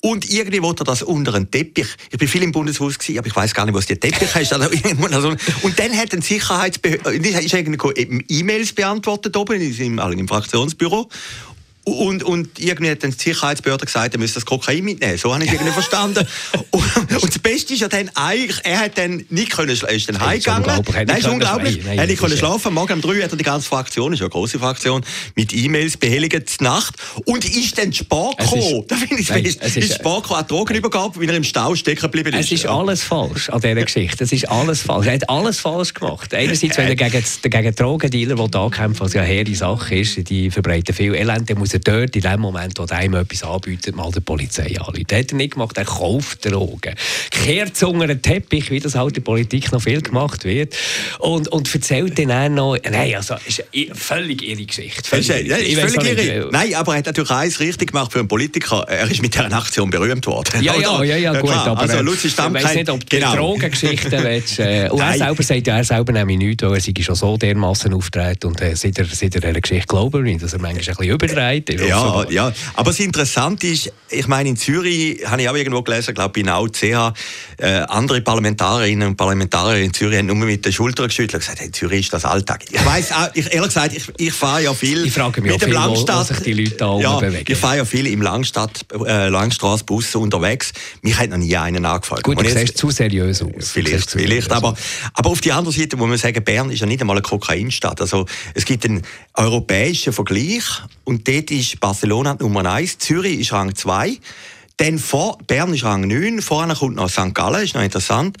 Und 0.00 0.30
irgendwie 0.30 0.62
wollte 0.62 0.82
er 0.82 0.86
das 0.86 1.02
unter 1.02 1.34
einen 1.34 1.50
Teppich. 1.50 1.88
Ich 2.10 2.18
bin 2.18 2.28
viel 2.28 2.44
im 2.44 2.52
Bundeshaus 2.52 2.98
gewesen, 2.98 3.18
aber 3.18 3.26
ich 3.26 3.34
weiß 3.34 3.52
gar 3.52 3.64
nicht, 3.64 3.74
was 3.74 3.86
der 3.86 3.98
Teppich 3.98 4.32
heißt. 4.32 4.52
Also, 4.52 4.70
also, 5.10 5.34
und 5.62 5.78
dann 5.78 5.96
hat 5.96 6.12
ein 6.14 6.22
Sicherheitsbehörde, 6.22 7.16
ist 7.16 7.52
irgendwie 7.52 8.24
E-Mails 8.28 8.72
beantwortet 8.72 9.36
oben 9.36 9.60
in 9.60 9.72
seinem, 9.72 9.98
im 10.12 10.28
Fraktionsbüro. 10.28 11.08
Und, 11.92 12.22
und 12.22 12.58
irgendwie 12.58 12.90
hat 12.90 13.02
dann 13.02 13.10
die 13.10 13.22
Sicherheitsbehörde 13.22 13.86
gesagt, 13.86 14.14
er 14.14 14.20
müsse 14.20 14.34
das 14.34 14.46
Kokain 14.46 14.84
mitnehmen. 14.84 15.18
So 15.18 15.32
habe 15.32 15.44
ich 15.44 15.50
es 15.50 15.54
irgendwie 15.54 15.72
verstanden. 15.72 16.26
und, 16.70 16.96
und, 16.96 17.28
das 17.28 17.38
Beste 17.38 17.74
ist 17.74 17.80
ja 17.80 17.88
dann 17.88 18.10
eigentlich, 18.14 18.60
er 18.64 18.80
hat 18.80 18.98
dann 18.98 19.24
nicht 19.28 19.50
können 19.50 19.76
schlafen. 19.76 19.96
Ist 19.96 20.08
dann 20.08 20.20
heimgegangen. 20.20 20.84
Nein, 21.06 21.18
ist 21.18 21.28
unglaublich. 21.28 21.84
Er 21.84 22.02
hat 22.02 22.08
nicht 22.08 22.20
können 22.20 22.36
schlafen. 22.36 22.74
Morgen 22.74 22.94
um 22.94 23.00
drei 23.00 23.22
hat 23.22 23.30
er 23.30 23.36
die 23.36 23.44
ganze 23.44 23.68
Fraktion, 23.68 24.12
ist 24.12 24.20
ja 24.20 24.26
eine 24.26 24.30
große 24.30 24.58
Fraktion, 24.58 25.04
mit 25.34 25.52
E-Mails 25.54 25.96
behelligt 25.96 26.60
Nacht. 26.60 26.94
Und 27.24 27.44
ist 27.44 27.78
dann 27.78 27.92
Spar 27.92 28.34
gekommen. 28.36 28.84
Da 28.88 28.96
finde 28.96 29.20
ich 29.20 29.30
es 29.30 29.56
best. 29.56 29.76
Ist 29.76 29.94
Spar 29.94 30.22
gekommen, 30.22 30.40
hat 30.40 30.50
Drogen 30.50 30.76
übergab, 30.76 31.18
weil 31.18 31.28
er 31.28 31.36
im 31.36 31.44
Stau 31.44 31.74
stecken 31.74 32.02
geblieben 32.02 32.32
ist. 32.34 32.46
Es 32.46 32.52
ist 32.52 32.66
alles 32.66 33.02
falsch 33.02 33.48
an 33.50 33.60
dieser 33.60 33.82
Geschichte. 33.82 34.24
Es 34.24 34.32
ist 34.32 34.48
alles 34.48 34.82
falsch. 34.82 35.06
Er 35.06 35.14
hat 35.14 35.28
alles 35.28 35.60
falsch 35.60 35.94
gemacht. 35.94 36.32
Einerseits, 36.34 36.76
wenn 36.78 36.88
er 36.88 36.96
gegen, 36.96 37.24
gegen 37.42 37.74
Drogendealer, 37.74 38.34
die 38.36 38.50
da 38.50 38.68
kämpfen, 38.68 39.00
was 39.00 39.12
ja 39.12 39.22
eine 39.22 39.30
hehre 39.30 39.54
Sache 39.54 39.96
ist, 39.96 40.28
die 40.28 40.50
verbreiten 40.50 40.94
viel 40.94 41.14
Elend, 41.14 41.56
muss 41.58 41.74
er 41.74 41.77
dort 41.78 42.16
in 42.16 42.22
dem 42.22 42.40
Moment, 42.40 42.78
wo 42.78 42.84
er 42.84 42.92
einem 42.92 43.14
etwas 43.14 43.42
anbietet, 43.42 43.96
mal 43.96 44.10
der 44.10 44.20
Polizei 44.20 44.78
anrufen. 44.78 45.04
Das 45.06 45.18
hat 45.18 45.32
er 45.32 45.36
nicht 45.36 45.54
gemacht, 45.54 45.76
er 45.76 45.84
kauft 45.84 46.44
Drogen. 46.44 46.94
Kehrt 47.30 47.82
unter 47.82 48.06
den 48.06 48.22
Teppich, 48.22 48.70
wie 48.70 48.80
das 48.80 48.94
halt 48.94 49.08
in 49.08 49.14
der 49.14 49.20
Politik 49.22 49.72
noch 49.72 49.82
viel 49.82 50.00
gemacht 50.00 50.44
wird. 50.44 50.76
Und, 51.18 51.48
und 51.48 51.72
erzählt 51.72 52.18
dann 52.18 52.32
auch 52.32 52.48
noch, 52.48 52.90
nein, 52.90 53.14
also, 53.14 53.36
ist 53.46 53.64
eine 53.74 53.94
völlig 53.94 54.42
ihre 54.42 54.64
Geschichte. 54.64 55.02
Völlig, 55.04 55.28
ist, 55.28 55.58
ist 55.58 55.94
völlig 55.94 56.26
irre. 56.28 56.48
Nein, 56.50 56.74
aber 56.74 56.92
er 56.92 56.98
hat 56.98 57.06
natürlich 57.06 57.30
eines 57.30 57.60
richtig 57.60 57.92
gemacht 57.92 58.12
für 58.12 58.20
einen 58.20 58.28
Politiker. 58.28 58.84
Er 58.88 59.10
ist 59.10 59.22
mit 59.22 59.34
dieser 59.34 59.52
Aktion 59.52 59.90
berühmt 59.90 60.26
worden. 60.26 60.62
Ja, 60.62 60.74
ja, 60.76 61.02
ja, 61.02 61.16
ja, 61.16 61.40
gut. 61.40 61.50
aber, 61.50 61.80
also, 61.80 62.00
ich 62.00 62.38
weiß 62.38 62.74
nicht, 62.74 62.90
ob 62.90 63.00
du 63.00 63.16
genau. 63.16 63.34
Drogengeschichten 63.34 64.22
willst. 64.22 64.58
Äh, 64.58 64.88
und 64.92 65.00
er 65.00 65.14
selber 65.14 65.42
sagt 65.42 65.66
ja, 65.66 65.76
er 65.76 65.84
selber 65.84 66.12
nämlich 66.12 66.38
nichts, 66.38 66.62
weil 66.62 66.74
er 66.74 66.80
sei 66.80 66.92
schon 67.00 67.14
so 67.14 67.36
dermaßen 67.36 67.92
auftreten 67.94 68.46
und 68.48 68.60
äh, 68.60 68.74
seit, 68.76 68.98
er, 68.98 69.06
seit 69.06 69.34
er 69.34 69.40
dieser 69.40 69.60
Geschichte 69.60 69.86
glaube 69.86 70.28
ich 70.28 70.38
dass 70.40 70.52
er 70.52 70.60
manchmal 70.60 70.80
ein 70.80 71.18
bisschen 71.18 71.36
überdreht. 71.74 72.30
Ja, 72.30 72.48
ja, 72.48 72.52
aber 72.74 72.90
das 72.90 73.00
Interessante 73.00 73.66
ist, 73.66 73.92
ich 74.10 74.26
meine, 74.26 74.48
in 74.48 74.56
Zürich 74.56 75.20
habe 75.26 75.42
ich 75.42 75.48
auch 75.48 75.54
irgendwo 75.54 75.82
gelesen, 75.82 76.14
glaube 76.14 76.40
ich, 76.40 76.46
in 76.46 76.52
CH, 76.72 77.12
äh, 77.58 77.66
andere 77.88 78.20
Parlamentarierinnen 78.20 79.08
und 79.08 79.16
Parlamentarier 79.16 79.84
in 79.84 79.92
Zürich 79.92 80.18
haben 80.18 80.26
nur 80.26 80.36
mit 80.36 80.64
den 80.64 80.72
Schultern 80.72 81.08
geschüttelt 81.08 81.34
und 81.34 81.40
gesagt, 81.40 81.60
hey, 81.60 81.70
Zürich 81.70 82.00
ist 82.00 82.12
das 82.12 82.24
Alltag. 82.24 82.64
Ich 82.70 82.84
weiß 82.84 83.12
ich, 83.34 83.52
ehrlich 83.52 83.68
gesagt, 83.68 83.94
ich, 83.94 84.08
ich 84.16 84.32
fahre 84.32 84.64
ja 84.64 84.74
viel 84.74 85.06
ich 85.06 85.12
frage 85.12 85.40
mich 85.40 85.52
mit 85.52 85.62
dem 85.62 85.66
viel, 85.66 85.74
Langstadt, 85.74 86.38
wo, 86.38 86.44
die 86.44 86.52
Leute 86.52 86.76
da 86.76 86.98
ja, 86.98 87.18
bewegen. 87.18 87.44
Ich 87.46 87.58
fahre 87.58 87.78
ja 87.78 87.84
viel 87.84 88.06
im 88.06 88.22
Langstadt, 88.22 88.86
äh, 89.06 89.28
Langstraßbus 89.28 90.14
unterwegs. 90.16 90.72
Mich 91.02 91.18
hat 91.18 91.30
noch 91.30 91.36
nie 91.36 91.56
einen 91.56 91.84
angefallen. 91.84 92.22
Gut, 92.22 92.40
du 92.40 92.48
siehst 92.48 92.78
zu 92.78 92.90
seriös 92.90 93.42
aus. 93.42 93.70
Vielleicht, 93.70 94.10
vielleicht. 94.10 94.52
Aber, 94.52 94.74
aber 95.14 95.30
auf 95.30 95.40
die 95.40 95.52
andere 95.52 95.72
Seite 95.72 95.96
muss 95.96 96.08
man 96.08 96.18
sagen, 96.18 96.42
Bern 96.42 96.70
ist 96.70 96.80
ja 96.80 96.86
nicht 96.86 97.00
einmal 97.00 97.16
eine 97.16 97.22
Kokainstadt. 97.22 98.00
Also, 98.00 98.26
es 98.54 98.64
gibt 98.64 98.84
einen 98.84 99.02
europäischen 99.34 100.12
Vergleich 100.12 100.64
und 101.04 101.26
dort 101.28 101.47
ist 101.50 101.80
Barcelona 101.80 102.36
Nummer 102.38 102.64
1, 102.70 102.98
Zürich 102.98 103.40
ist 103.40 103.52
Rang 103.52 103.74
2, 103.74 104.18
dann 104.78 104.98
vor, 104.98 105.38
Bern 105.46 105.74
ist 105.74 105.84
Rang 105.84 106.06
9, 106.06 106.42
vorne 106.42 106.74
kommt 106.74 106.96
noch 106.96 107.08
St. 107.10 107.34
Gallen, 107.34 107.64
ist 107.64 107.74
noch 107.74 107.82
interessant, 107.82 108.36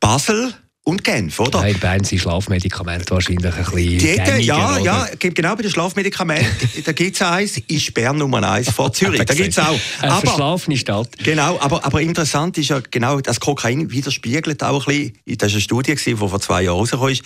Basel, 0.00 0.54
und 0.88 1.04
Genf, 1.04 1.38
oder? 1.38 1.60
Ja, 1.60 1.66
in 1.66 1.78
Bern 1.78 2.02
sind 2.02 2.18
Schlafmedikamente 2.18 3.10
wahrscheinlich 3.10 3.44
ein 3.44 3.52
bisschen 3.52 3.98
gängiger, 3.98 4.38
Ja, 4.38 4.70
oder? 4.76 4.80
ja, 4.80 5.06
genau 5.18 5.54
bei 5.54 5.60
den 5.60 5.70
Schlafmedikamenten, 5.70 6.70
da 6.84 6.92
gibt 6.92 7.14
es 7.14 7.20
eins, 7.20 7.58
ist 7.58 7.92
Bern 7.92 8.16
Nummer 8.16 8.42
eins 8.50 8.70
vor 8.70 8.90
Zürich. 8.90 9.22
da 9.22 9.34
gibt 9.34 9.50
es 9.50 9.58
auch. 9.58 9.78
Eine 10.00 10.12
aber, 10.12 10.20
verschlafene 10.22 10.78
Stadt. 10.78 11.10
Genau, 11.22 11.60
aber, 11.60 11.84
aber 11.84 12.00
interessant 12.00 12.56
ist 12.56 12.70
ja 12.70 12.80
genau, 12.90 13.20
das 13.20 13.38
Kokain 13.38 13.90
widerspiegelt 13.90 14.64
auch 14.64 14.86
ein 14.88 15.12
bisschen, 15.26 15.38
das 15.38 15.50
war 15.50 15.54
eine 15.56 15.60
Studie, 15.60 15.94
die 15.94 16.16
vor 16.16 16.40
zwei 16.40 16.62
Jahren 16.62 16.78
rausgekommen 16.78 17.12
ist, 17.12 17.22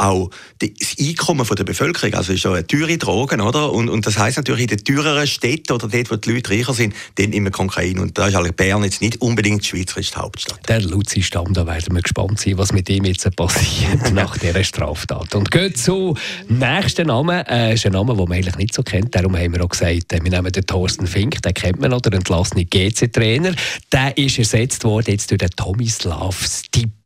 auch 0.00 0.30
das 0.58 0.96
Einkommen 0.98 1.46
der 1.46 1.64
Bevölkerung, 1.64 2.14
also 2.14 2.32
ist 2.32 2.44
ja 2.44 2.52
eine 2.52 2.66
teure 2.66 2.98
Drogen, 2.98 3.40
oder? 3.40 3.72
Und, 3.72 3.88
und 3.88 4.06
das 4.06 4.18
heisst 4.18 4.36
natürlich, 4.36 4.62
in 4.62 4.68
den 4.68 4.84
teureren 4.84 5.26
Städten 5.26 5.72
oder 5.72 5.88
dort, 5.88 6.10
wo 6.10 6.16
die 6.16 6.32
Leute 6.32 6.50
reicher 6.50 6.74
sind, 6.74 6.94
dort 7.16 7.34
immer 7.34 7.50
Kokain. 7.50 7.98
Und 7.98 8.18
da 8.18 8.28
ist 8.28 8.34
halt 8.34 8.56
Bern 8.56 8.84
jetzt 8.84 9.00
nicht 9.00 9.20
unbedingt 9.20 9.62
die 9.62 9.68
schweizerische 9.68 10.16
Hauptstadt. 10.16 10.68
Der 10.68 10.80
Luzi-Stamm, 10.80 11.52
da 11.52 11.66
werden 11.66 11.94
wir 11.94 12.02
gespannt 12.02 12.40
sein, 12.40 12.58
was 12.58 12.72
mit 12.72 12.88
ihm 12.88 13.04
jetzt 13.04 13.34
passiert 13.36 14.12
nach 14.12 14.36
dieser 14.38 14.64
Straftat. 14.64 15.34
Und 15.34 15.50
geht 15.50 15.78
zu 15.78 16.16
nächsten 16.48 17.08
Namen. 17.08 17.44
Äh, 17.46 17.74
ist 17.74 17.86
ein 17.86 17.92
Name, 17.92 18.14
den 18.14 18.28
man 18.28 18.32
eigentlich 18.32 18.56
nicht 18.56 18.74
so 18.74 18.82
kennt. 18.82 19.14
Darum 19.14 19.36
haben 19.36 19.52
wir 19.52 19.64
auch 19.64 19.68
gesagt, 19.68 20.12
äh, 20.12 20.20
wir 20.22 20.30
nehmen 20.30 20.52
den 20.52 20.66
Thorsten 20.66 21.06
Fink, 21.06 21.42
den 21.42 21.54
kennt 21.54 21.80
man 21.80 21.90
noch, 21.90 22.00
der 22.00 22.14
entlassene 22.14 22.64
GC-Trainer. 22.64 23.54
Der 23.92 24.16
ist 24.16 24.38
ersetzt 24.38 24.84
worden 24.84 25.10
jetzt 25.10 25.30
durch 25.30 25.38
den 25.38 25.50
Tomislav 25.50 26.36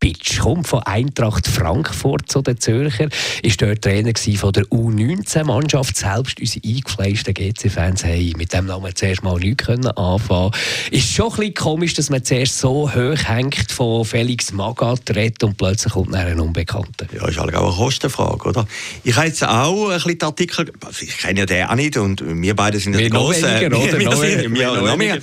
Stipic. 0.04 0.38
Kommt 0.40 0.68
von 0.68 0.80
Eintracht 0.80 1.46
Frankfurt 1.46 2.30
zu 2.30 2.42
den 2.42 2.58
Zürcher. 2.60 3.08
Ist 3.42 3.62
dort 3.62 3.82
Trainer 3.82 4.12
von 4.36 4.52
der 4.52 4.64
U19-Mannschaft. 4.64 5.96
Selbst 5.96 6.40
unsere 6.40 6.66
eingefleischten 6.66 7.32
GC-Fans 7.32 8.04
haben 8.04 8.32
mit 8.36 8.52
dem 8.52 8.66
Namen 8.66 8.94
zuerst 8.94 9.22
mal 9.22 9.38
nichts 9.38 9.68
anfangen 9.68 10.50
Ist 10.90 11.10
schon 11.10 11.26
ein 11.26 11.36
bisschen 11.36 11.54
komisch, 11.54 11.94
dass 11.94 12.10
man 12.10 12.22
zuerst 12.22 12.58
so 12.58 12.90
hoch 12.92 13.28
hängt 13.28 13.72
von 13.72 14.04
Felix 14.04 14.52
Magath 14.52 15.10
und 15.42 15.56
plötzlich 15.56 15.92
kommt 15.92 16.14
ein 16.14 16.38
Unbekannter. 16.38 17.06
Ja, 17.14 17.26
ist 17.26 17.38
halt 17.38 17.54
auch 17.54 17.68
eine 17.68 17.76
Kostenfrage, 17.76 18.48
oder? 18.48 18.66
Ich 19.04 19.16
habe 19.16 19.26
jetzt 19.26 19.42
auch 19.42 19.88
ein 19.88 19.94
bisschen 19.94 20.18
die 20.18 20.24
Artikel, 20.24 20.72
also 20.84 21.02
ich 21.02 21.16
kenne 21.16 21.40
ja 21.40 21.46
den 21.46 21.66
auch 21.66 21.74
nicht 21.74 21.96
und 21.96 22.22
wir 22.42 22.54
beide 22.54 22.78
sind 22.78 22.98
ja 22.98 23.08
groß. 23.08 23.42
Weniger, 23.42 23.78
oder? 23.78 23.94
Wir, 24.04 24.10
wir, 24.10 24.50
wir, 24.52 24.98
wir, 24.98 24.98
wir, 24.98 25.22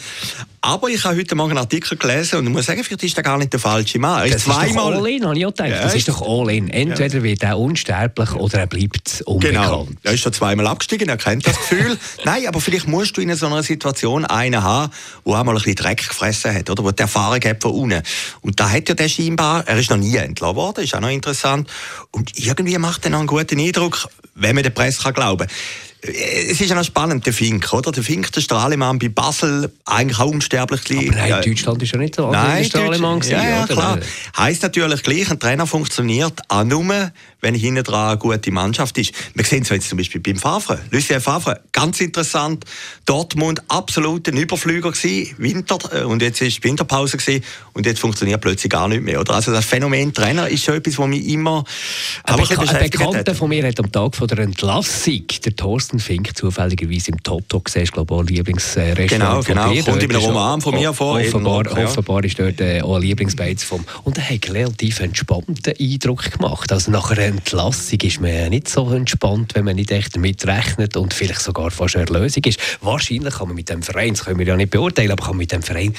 aber 0.64 0.90
ich 0.90 1.04
habe 1.04 1.18
heute 1.18 1.34
Morgen 1.34 1.52
einen 1.52 1.58
Artikel 1.58 1.98
gelesen 1.98 2.38
und 2.38 2.46
ich 2.46 2.52
muss 2.52 2.68
sagen, 2.68 2.84
vielleicht 2.84 3.04
ist 3.04 3.18
das 3.18 3.24
gar 3.24 3.40
nicht 3.40 3.52
der 3.52 3.60
falsche 3.60 3.98
Mann. 3.98 4.30
Das 4.30 4.44
zweimal... 4.44 4.68
ist 4.68 4.76
doch 4.76 4.86
All-In, 4.86 5.26
habe 5.26 5.38
ich 5.38 5.46
auch 5.46 5.50
gedacht. 5.50 5.70
Ja, 5.70 5.82
das 5.82 5.96
ist 5.96 6.08
doch 6.08 6.22
All-In. 6.22 6.70
Entweder 6.70 7.18
ja. 7.18 7.24
wird 7.24 7.44
er 7.44 7.58
unsterblich 7.58 8.32
oder 8.34 8.60
er 8.60 8.68
bleibt 8.68 9.24
unbekannt. 9.26 9.58
Genau. 9.58 9.88
Er 10.04 10.14
ist 10.14 10.22
schon 10.22 10.34
zweimal 10.34 10.68
abgestiegen, 10.68 11.10
er 11.10 11.18
kennt 11.18 11.48
das 11.48 11.58
Gefühl. 11.58 11.98
Nein, 12.26 12.46
aber 12.48 12.62
vielleicht 12.62 12.88
musst 12.88 13.18
du 13.18 13.22
in 13.22 13.34
so 13.36 13.48
einer 13.48 13.64
Situation 13.64 14.24
einen 14.26 14.62
haben, 14.62 14.92
der 15.26 15.36
einmal 15.36 15.56
ein 15.56 15.58
bisschen 15.58 15.76
Dreck 15.76 16.08
gefressen 16.08 16.54
hat, 16.54 16.70
oder? 16.70 16.84
Wo 16.84 16.92
die 16.92 17.02
Erfahrung 17.02 17.42
hat 17.44 17.62
von 17.62 17.72
unten. 17.72 18.04
Und 18.42 18.60
da 18.60 18.70
hat 18.70 18.88
ja 18.88 18.94
der 18.94 19.10
scheinbar, 19.10 19.68
er 19.68 19.80
ist 19.80 19.90
noch 19.90 19.98
nie 19.98 20.16
entlassen 20.16 20.56
worden, 20.56 20.84
ist 20.84 20.94
auch 20.94 21.00
noch 21.00 21.10
interessant. 21.10 21.68
Und 22.12 22.38
irgendwie 22.38 22.78
macht 22.78 23.04
er 23.06 23.10
noch 23.10 23.20
einen 23.20 23.28
guten 23.28 23.60
Eindruck, 23.60 24.08
wenn 24.36 24.54
man 24.54 24.64
der 24.64 24.70
Presse 24.70 25.02
kann 25.02 25.14
glauben 25.14 25.48
kann 25.48 25.58
es 26.04 26.60
ist 26.60 26.70
ja 26.70 26.76
noch 26.76 26.84
spannend, 26.84 27.26
der 27.28 27.34
Fink, 27.34 27.72
oder? 27.74 27.92
Der 27.92 28.02
Fink, 28.02 28.32
der 28.32 28.42
Strahlemann 28.42 28.98
bei 28.98 29.10
Basel, 29.10 29.72
eigentlich 29.86 30.20
auch 30.20 30.32
unsterblich. 30.32 30.82
Aber 30.90 31.16
nein, 31.16 31.30
ja. 31.30 31.42
Deutschland 31.42 31.82
ist 31.84 31.92
ja 31.92 32.00
nicht 32.00 32.16
so. 32.16 32.32
Nein, 32.32 32.66
Strahlemann 32.66 33.20
gewesen, 33.20 33.34
ja, 33.34 33.50
ja, 33.50 33.68
klar. 33.68 34.00
Heißt 34.36 34.64
natürlich 34.64 35.04
gleich, 35.04 35.30
ein 35.30 35.40
Trainer 35.40 35.68
funktioniert 35.68 36.42
auch 36.48 36.64
nur, 36.64 37.12
wenn 37.42 37.56
hinten 37.56 37.84
dran 37.84 38.10
eine 38.10 38.18
gute 38.18 38.52
Mannschaft 38.52 38.98
ist. 38.98 39.14
Wir 39.36 39.46
sehen 39.46 39.62
es 39.62 39.70
jetzt 39.70 39.90
zum 39.90 39.98
Beispiel 39.98 40.22
beim 40.22 40.38
Favre. 40.38 40.80
Lucien 40.90 41.22
Favre, 41.22 41.62
ganz 41.72 42.02
interessant. 42.02 42.66
Dortmund 43.06 43.62
absolut 43.68 44.28
ein 44.28 44.38
Überflüger 44.38 44.92
gewesen, 44.92 45.36
Winter, 45.38 45.78
äh, 45.92 46.04
und 46.04 46.22
jetzt 46.24 46.42
ist 46.42 46.64
Winterpause 46.64 47.18
gewesen, 47.18 47.44
und 47.74 47.86
jetzt 47.86 48.00
funktioniert 48.00 48.42
plötzlich 48.42 48.72
gar 48.72 48.88
nicht 48.88 49.04
mehr, 49.04 49.20
oder? 49.20 49.36
Also 49.36 49.52
das 49.52 49.66
Phänomen 49.66 50.14
Trainer 50.14 50.50
ist 50.50 50.64
schon 50.64 50.76
etwas, 50.76 50.98
was 50.98 51.08
mich 51.08 51.28
immer 51.28 51.64
ein, 52.24 52.38
Beka 52.38 52.62
ein 52.62 52.90
Bekannter 52.90 53.36
von 53.36 53.50
mir 53.50 53.68
hat 53.68 53.80
am 53.80 53.92
Tag 53.92 54.16
von 54.16 54.28
der 54.28 54.40
Entlassung, 54.40 55.26
der 55.46 55.56
Thorsten 55.56 55.91
Fink, 56.00 56.36
zufälligerweise 56.36 57.12
im 57.12 57.22
Toto 57.24 57.60
gesehen, 57.60 57.84
ich 57.84 57.92
glaube 57.92 58.14
auch 58.14 58.20
ein 58.20 58.28
Lieblingsrestaurant 58.28 59.10
Genau, 59.10 59.42
genau, 59.42 59.72
dir. 59.72 59.84
kommt 59.84 60.04
in 60.04 60.10
einem 60.10 60.22
Roman 60.22 60.62
von 60.62 60.74
mir 60.74 60.94
vor. 60.94 61.20
Offenbar, 61.20 61.66
ja. 61.78 61.86
offenbar 61.86 62.24
ist 62.24 62.40
dort 62.40 62.62
äh, 62.62 62.82
auch 62.82 62.96
ein 62.96 63.02
Lieblingsbeiz 63.02 63.64
vom 63.64 63.84
und 64.04 64.18
er 64.18 64.30
hat 64.30 64.46
einen 64.46 64.56
relativ 64.56 65.00
entspannten 65.00 65.74
Eindruck 65.80 66.32
gemacht. 66.32 66.72
Also 66.72 66.92
nach 66.92 67.12
einer 67.12 67.22
Entlassung 67.22 68.00
ist 68.02 68.22
man 68.22 68.50
nicht 68.50 68.70
so 68.70 68.90
entspannt, 68.92 69.56
wenn 69.56 69.66
man 69.66 69.76
nicht 69.76 69.92
echt 69.92 70.16
damit 70.16 70.46
rechnet 70.46 70.98
und 70.98 71.14
vielleicht 71.14 71.42
sogar 71.42 71.72
fast 71.72 71.96
eine 71.96 72.06
Lösung 72.06 72.44
ist. 72.46 72.60
Wahrscheinlich 72.82 73.34
kann 73.36 73.48
man 73.48 73.56
mit 73.56 73.70
dem 73.70 73.84
Verein, 73.84 74.14
das 74.14 74.26
können 74.26 74.40
wir 74.40 74.46
ja 74.46 74.56
nicht 74.56 74.72
beurteilen, 74.72 75.12
aber 75.12 75.24
kann 75.24 75.34
man 75.34 75.40
mit 75.40 75.52
dem 75.52 75.62
Verein, 75.62 75.94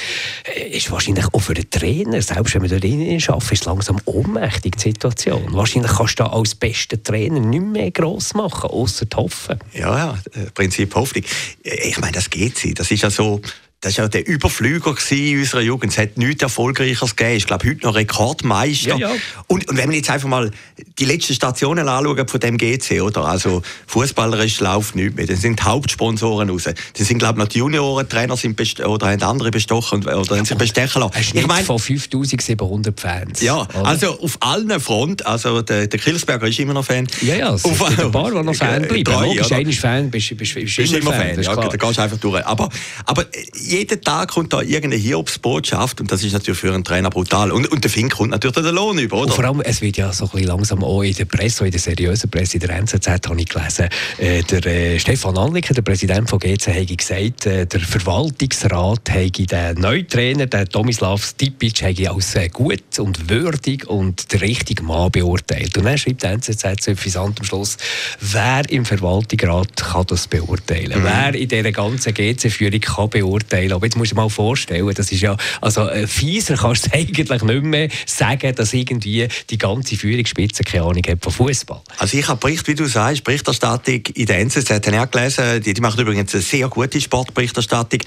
äh, 0.44 0.76
ist 0.76 0.90
wahrscheinlich 0.90 1.26
auch 1.32 1.40
für 1.40 1.54
den 1.54 1.70
Trainer, 1.70 2.20
selbst 2.22 2.54
wenn 2.54 2.62
man 2.62 2.70
dort 2.70 2.82
drinnen 2.82 3.22
arbeitet, 3.28 3.52
ist 3.52 3.64
langsam 3.64 4.00
ohnmächtig 4.04 4.76
die 4.76 4.82
Situation. 4.82 5.52
Wahrscheinlich 5.52 5.92
kannst 5.92 6.18
du 6.18 6.24
da 6.24 6.30
als 6.30 6.54
bester 6.54 7.02
Trainer 7.02 7.40
nicht 7.40 7.62
mehr 7.62 7.90
gross 7.90 8.34
machen, 8.34 8.70
außer 8.70 9.06
hoffen. 9.14 9.58
Ja, 9.72 9.81
ja, 9.82 10.18
Prinzip 10.54 10.94
Hoffnung. 10.94 11.24
Ich 11.62 11.98
meine, 11.98 12.12
das 12.12 12.30
geht 12.30 12.56
sie. 12.56 12.74
Das 12.74 12.90
ist 12.90 13.02
ja 13.02 13.10
so, 13.10 13.40
das 13.82 13.98
war 13.98 14.04
ja 14.04 14.08
der 14.08 14.28
Überflüger 14.28 14.94
in 15.10 15.40
unserer 15.40 15.60
Jugend. 15.60 15.92
Es 15.92 15.98
hat 15.98 16.16
nichts 16.16 16.40
Erfolgreicheres 16.40 17.16
gegeben. 17.16 17.36
Ich 17.36 17.46
glaube, 17.46 17.68
heute 17.68 17.84
noch 17.84 17.96
Rekordmeister. 17.96 18.90
Ja, 18.90 18.96
ja. 18.96 19.10
Und, 19.48 19.68
und 19.68 19.76
wenn 19.76 19.90
wir 19.90 19.96
jetzt 19.96 20.08
einfach 20.08 20.28
mal 20.28 20.52
die 21.00 21.04
letzten 21.04 21.34
Stationen 21.34 21.88
anschauen 21.88 22.28
von 22.28 22.38
dem 22.38 22.58
GC, 22.58 23.02
oder? 23.02 23.24
Also, 23.24 23.60
fußballerisch 23.88 24.60
läuft 24.60 24.94
nichts 24.94 25.16
mehr. 25.16 25.26
Dann 25.26 25.36
sind 25.36 25.58
die 25.58 25.64
Hauptsponsoren 25.64 26.48
raus. 26.48 26.62
Dann 26.62 26.76
sind, 26.94 27.18
glaube 27.18 27.38
ich, 27.40 27.44
noch 27.44 27.48
die 27.48 27.58
Juniorentrainer 27.58 28.36
sind 28.36 28.60
oder 28.86 29.08
haben 29.10 29.22
andere 29.22 29.50
bestochen 29.50 30.06
oder 30.06 30.36
haben 30.36 30.44
sich 30.44 30.56
bestechen 30.56 31.02
lassen. 31.02 31.14
Ein 31.14 31.24
Schnitt 31.24 31.50
von 31.66 31.78
5700 31.80 33.00
Fans. 33.00 33.40
Ja, 33.40 33.62
oder? 33.62 33.84
also 33.84 34.20
auf 34.20 34.36
allen 34.38 34.78
Fronten. 34.80 35.26
Also, 35.26 35.60
der, 35.60 35.88
der 35.88 35.98
Kilsberger 35.98 36.46
ist 36.46 36.60
immer 36.60 36.74
noch 36.74 36.84
Fan. 36.84 37.08
Ja, 37.20 37.34
ja, 37.34 37.54
es 37.54 37.64
Auf- 37.64 37.82
ein 37.82 38.12
paar, 38.12 38.30
die 38.30 38.42
noch 38.44 38.54
Fan 38.54 38.82
bleiben. 38.88 39.02
Drei, 39.02 39.26
Logisch, 39.26 39.50
einer 39.50 39.68
ist 39.68 39.80
Fan, 39.80 40.08
bist, 40.08 40.36
bist 40.36 40.54
immer 40.56 41.12
Fan, 41.12 41.30
ist 41.30 41.46
ja, 41.46 41.56
da 41.56 41.66
gehst 41.76 41.98
du 41.98 42.02
einfach 42.02 42.18
durch. 42.18 42.46
Aber, 42.46 42.68
aber 43.06 43.26
jeden 43.72 44.00
Tag 44.02 44.30
kommt 44.30 44.52
da 44.52 44.60
irgendeine 44.60 44.96
Hiobsbotschaft 44.96 46.00
und 46.00 46.12
das 46.12 46.22
ist 46.22 46.32
natürlich 46.32 46.60
für 46.60 46.72
einen 46.72 46.84
Trainer 46.84 47.10
brutal. 47.10 47.50
Und, 47.50 47.66
und 47.72 47.82
der 47.82 47.90
Fink 47.90 48.12
kommt 48.14 48.30
natürlich 48.30 48.54
den 48.54 48.74
Lohn 48.74 48.98
über, 48.98 49.16
Und 49.16 49.24
oder? 49.24 49.34
vor 49.34 49.44
allem, 49.44 49.60
es 49.62 49.80
wird 49.80 49.96
ja 49.96 50.12
so 50.12 50.24
ein 50.24 50.30
bisschen 50.30 50.46
langsam 50.48 50.84
auch 50.84 51.02
in 51.02 51.14
der 51.14 51.24
Presse, 51.24 51.64
in 51.64 51.70
der 51.70 51.80
seriösen 51.80 52.30
Presse, 52.30 52.58
in 52.58 52.60
der 52.60 52.70
NZZ 52.76 53.08
habe 53.08 53.40
ich 53.40 53.48
gelesen, 53.48 53.88
äh, 54.18 54.42
der 54.42 54.66
äh, 54.66 54.98
Stefan 54.98 55.38
Anliker, 55.38 55.72
der 55.72 55.82
Präsident 55.82 56.28
von 56.28 56.38
GC, 56.38 56.68
habe 56.68 56.96
gesagt, 56.96 57.46
äh, 57.46 57.66
der 57.66 57.80
Verwaltungsrat 57.80 59.10
habe 59.10 59.30
den 59.30 59.80
neuen 59.80 60.06
Trainer, 60.06 60.46
den 60.46 60.68
Tomislav 60.68 61.24
Stipic, 61.24 61.82
habe 61.82 62.10
als 62.10 62.34
äh, 62.34 62.48
gut 62.50 62.98
und 62.98 63.30
würdig 63.30 63.88
und 63.88 64.32
der 64.32 64.42
richtige 64.42 64.82
Mann 64.82 65.10
beurteilt. 65.10 65.78
Und 65.78 65.84
dann 65.84 65.96
schreibt 65.96 66.22
die 66.22 66.26
NZZ 66.26 66.84
so 66.84 66.92
suffisant 66.92 67.40
am 67.40 67.46
Schluss, 67.46 67.78
wer 68.20 68.68
im 68.68 68.84
Verwaltungsrat 68.84 69.76
kann 69.76 70.04
das 70.08 70.26
beurteilen? 70.26 71.02
Wer 71.02 71.34
in 71.34 71.48
dieser 71.48 71.72
ganzen 71.72 72.12
GC-Führung 72.12 72.80
kann 72.80 73.08
beurteilen? 73.08 73.61
Aber 73.70 73.86
jetzt 73.86 73.96
musst 73.96 74.12
du 74.12 74.14
dir 74.14 74.22
mal 74.22 74.28
vorstellen, 74.30 74.90
das 74.94 75.12
ist 75.12 75.20
ja, 75.20 75.36
also 75.60 75.88
äh, 75.88 76.06
fieser 76.06 76.56
kannst 76.56 76.86
du 76.86 76.90
eigentlich 76.94 77.42
nicht 77.42 77.62
mehr 77.64 77.88
sagen, 78.06 78.54
dass 78.54 78.72
irgendwie 78.72 79.28
die 79.50 79.58
ganze 79.58 79.96
Führungsspitze 79.96 80.64
keine 80.64 80.84
Ahnung 80.84 81.02
hat 81.06 81.22
von 81.22 81.32
Fußball. 81.32 81.82
Also 81.98 82.16
ich 82.16 82.26
habe 82.26 82.40
Bericht, 82.40 82.66
wie 82.66 82.74
du 82.74 82.86
sagst, 82.86 83.24
Berichterstattung 83.24 84.00
in 84.14 84.26
der 84.26 84.38
NZZ, 84.40 84.70
auch 84.70 85.10
gelesen, 85.10 85.62
die, 85.62 85.74
die 85.74 85.80
machen 85.80 86.00
übrigens 86.00 86.34
eine 86.34 86.42
sehr 86.42 86.68
gute 86.68 87.00
Sportberichterstattung 87.00 88.00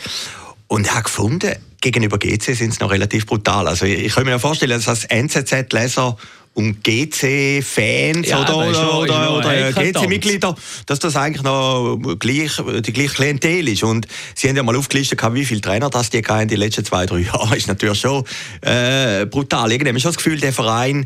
und 0.68 0.92
habe 0.92 1.04
gefunden, 1.04 1.56
gegenüber 1.82 2.18
GC 2.18 2.56
sind 2.56 2.74
sie 2.74 2.80
noch 2.80 2.92
relativ 2.92 3.26
brutal. 3.28 3.68
Also 3.68 3.86
ich, 3.86 4.06
ich 4.06 4.16
kann 4.16 4.26
mir 4.26 4.32
ja 4.32 4.40
vorstellen, 4.40 4.72
dass 4.72 4.88
als 4.88 5.06
NZZ-Leser 5.06 6.18
und 6.56 6.84
GC-Fans 6.84 8.28
Ja, 8.28 8.42
oder, 8.42 8.58
oder, 8.58 8.72
noch- 8.72 9.00
oder, 9.02 9.38
oder 9.38 9.70
eklatant. 9.70 9.96
GC-Mitglieder, 10.06 10.56
dass 10.88 11.00
das 11.00 11.16
eigentlich 11.16 11.44
noch 11.44 11.98
gleich, 12.20 12.52
die 12.82 12.94
gleiche 12.94 13.14
Klientel 13.14 13.68
ist. 13.68 13.84
Und 13.84 14.08
sie 14.34 14.50
haben 14.50 14.56
ja 14.56 14.64
mal 14.64 14.76
aufgelistet, 14.76 15.22
wie 15.34 15.46
viele 15.46 15.62
Trainer 15.62 15.90
das 15.90 16.10
die 16.10 16.20
hatten 16.20 16.44
in 16.44 16.48
den 16.48 16.60
letzten 16.60 16.84
zwei, 16.86 17.06
drei 17.06 17.20
Jahren. 17.22 17.54
ist 17.56 17.68
natürlich 17.68 18.00
schon 18.00 18.24
äh, 18.62 19.26
brutal. 19.26 19.72
Irgendwie 19.72 19.90
habe 19.90 19.98
ich 19.98 20.02
schon 20.04 20.12
das 20.14 20.18
Gefühl, 20.18 20.40
der 20.40 20.54
Verein, 20.54 21.06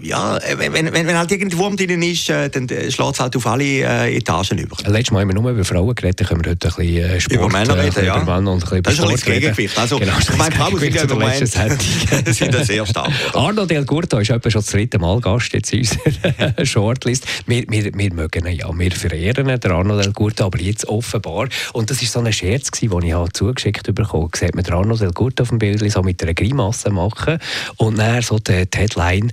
ja, 0.00 0.38
wenn, 0.56 0.72
wenn, 0.72 0.92
wenn 0.94 1.18
halt 1.18 1.30
irgendein 1.30 1.58
Wurm 1.58 1.76
drin 1.76 2.00
ist, 2.02 2.30
äh, 2.30 2.48
dann 2.48 2.66
schlägt 2.66 2.98
es 3.14 3.20
halt 3.20 3.36
auf 3.36 3.46
alle 3.46 3.62
äh, 3.64 4.16
Etagen 4.16 4.56
über. 4.56 4.74
Letztes 4.86 5.10
Mal 5.10 5.20
haben 5.20 5.28
wir 5.28 5.34
nur 5.34 5.50
über 5.50 5.64
Frauen 5.66 5.94
geredet, 5.94 6.20
dann 6.20 6.28
können 6.28 6.44
wir 6.44 6.52
heute 6.52 6.68
ein 6.68 6.74
bisschen 6.74 6.96
äh, 7.10 7.20
Sport, 7.20 7.36
Über 7.40 7.48
Männer 7.50 7.74
äh, 7.76 7.80
reden, 7.80 7.86
bisschen 7.90 8.04
ja. 8.06 8.22
über 8.22 8.34
Männer 8.36 8.52
und 8.52 8.62
ein 8.72 8.82
bisschen 8.82 8.82
Das 8.84 8.94
ist 8.94 9.00
ein 9.04 9.10
das. 9.10 9.24
Gegengewicht. 9.24 9.78
Also, 9.78 9.98
genau, 9.98 10.14
ich 10.18 10.36
meine, 10.38 10.54
Frauen 10.54 10.78
sind 10.78 10.94
ja 10.94 11.02
im 11.02 11.08
Moment 11.10 11.46
sind 12.26 12.64
sehr 12.64 12.86
stark. 12.86 13.10
Arno 13.34 13.66
Del 13.66 13.84
Curto 13.84 14.18
ist 14.18 14.30
etwa 14.30 14.50
schon 14.50 14.62
das 14.62 14.70
dritte 14.72 14.98
Mal 14.98 15.20
Gast 15.20 15.52
jetzt 15.52 15.72
in 15.72 15.80
unserer 15.80 16.64
Shortlist. 16.66 17.26
Wir, 17.46 17.64
wir, 17.68 17.92
wir 17.94 18.14
mögen 18.14 18.46
ihn 18.46 18.56
ja, 18.56 18.70
wir 18.72 18.92
verehren 18.92 19.48
ihn, 19.48 19.60
der 19.60 19.70
Arno 19.70 20.00
Del 20.00 20.12
aber 20.40 20.60
jetzt 20.60 20.88
offenbar. 20.88 21.48
Und 21.72 21.90
das 21.90 22.00
war 22.00 22.08
so 22.08 22.20
ein 22.20 22.32
Scherz, 22.32 22.70
gewesen, 22.70 23.00
den 23.00 23.08
ich 23.08 23.14
halt 23.14 23.36
zugeschickt 23.36 23.94
bekommen 23.94 24.24
habe. 24.24 24.36
Sieht 24.36 24.54
man 24.54 24.64
den 24.64 24.74
Arno 24.74 24.96
Del 24.96 25.12
auf 25.16 25.48
dem 25.48 25.58
Bild 25.58 25.90
so 25.90 26.02
mit 26.02 26.22
einer 26.22 26.34
Grimasse 26.34 26.90
machen 26.90 27.38
und 27.76 27.98
dann 27.98 28.22
so 28.22 28.38
die 28.38 28.66
Headline 28.74 29.30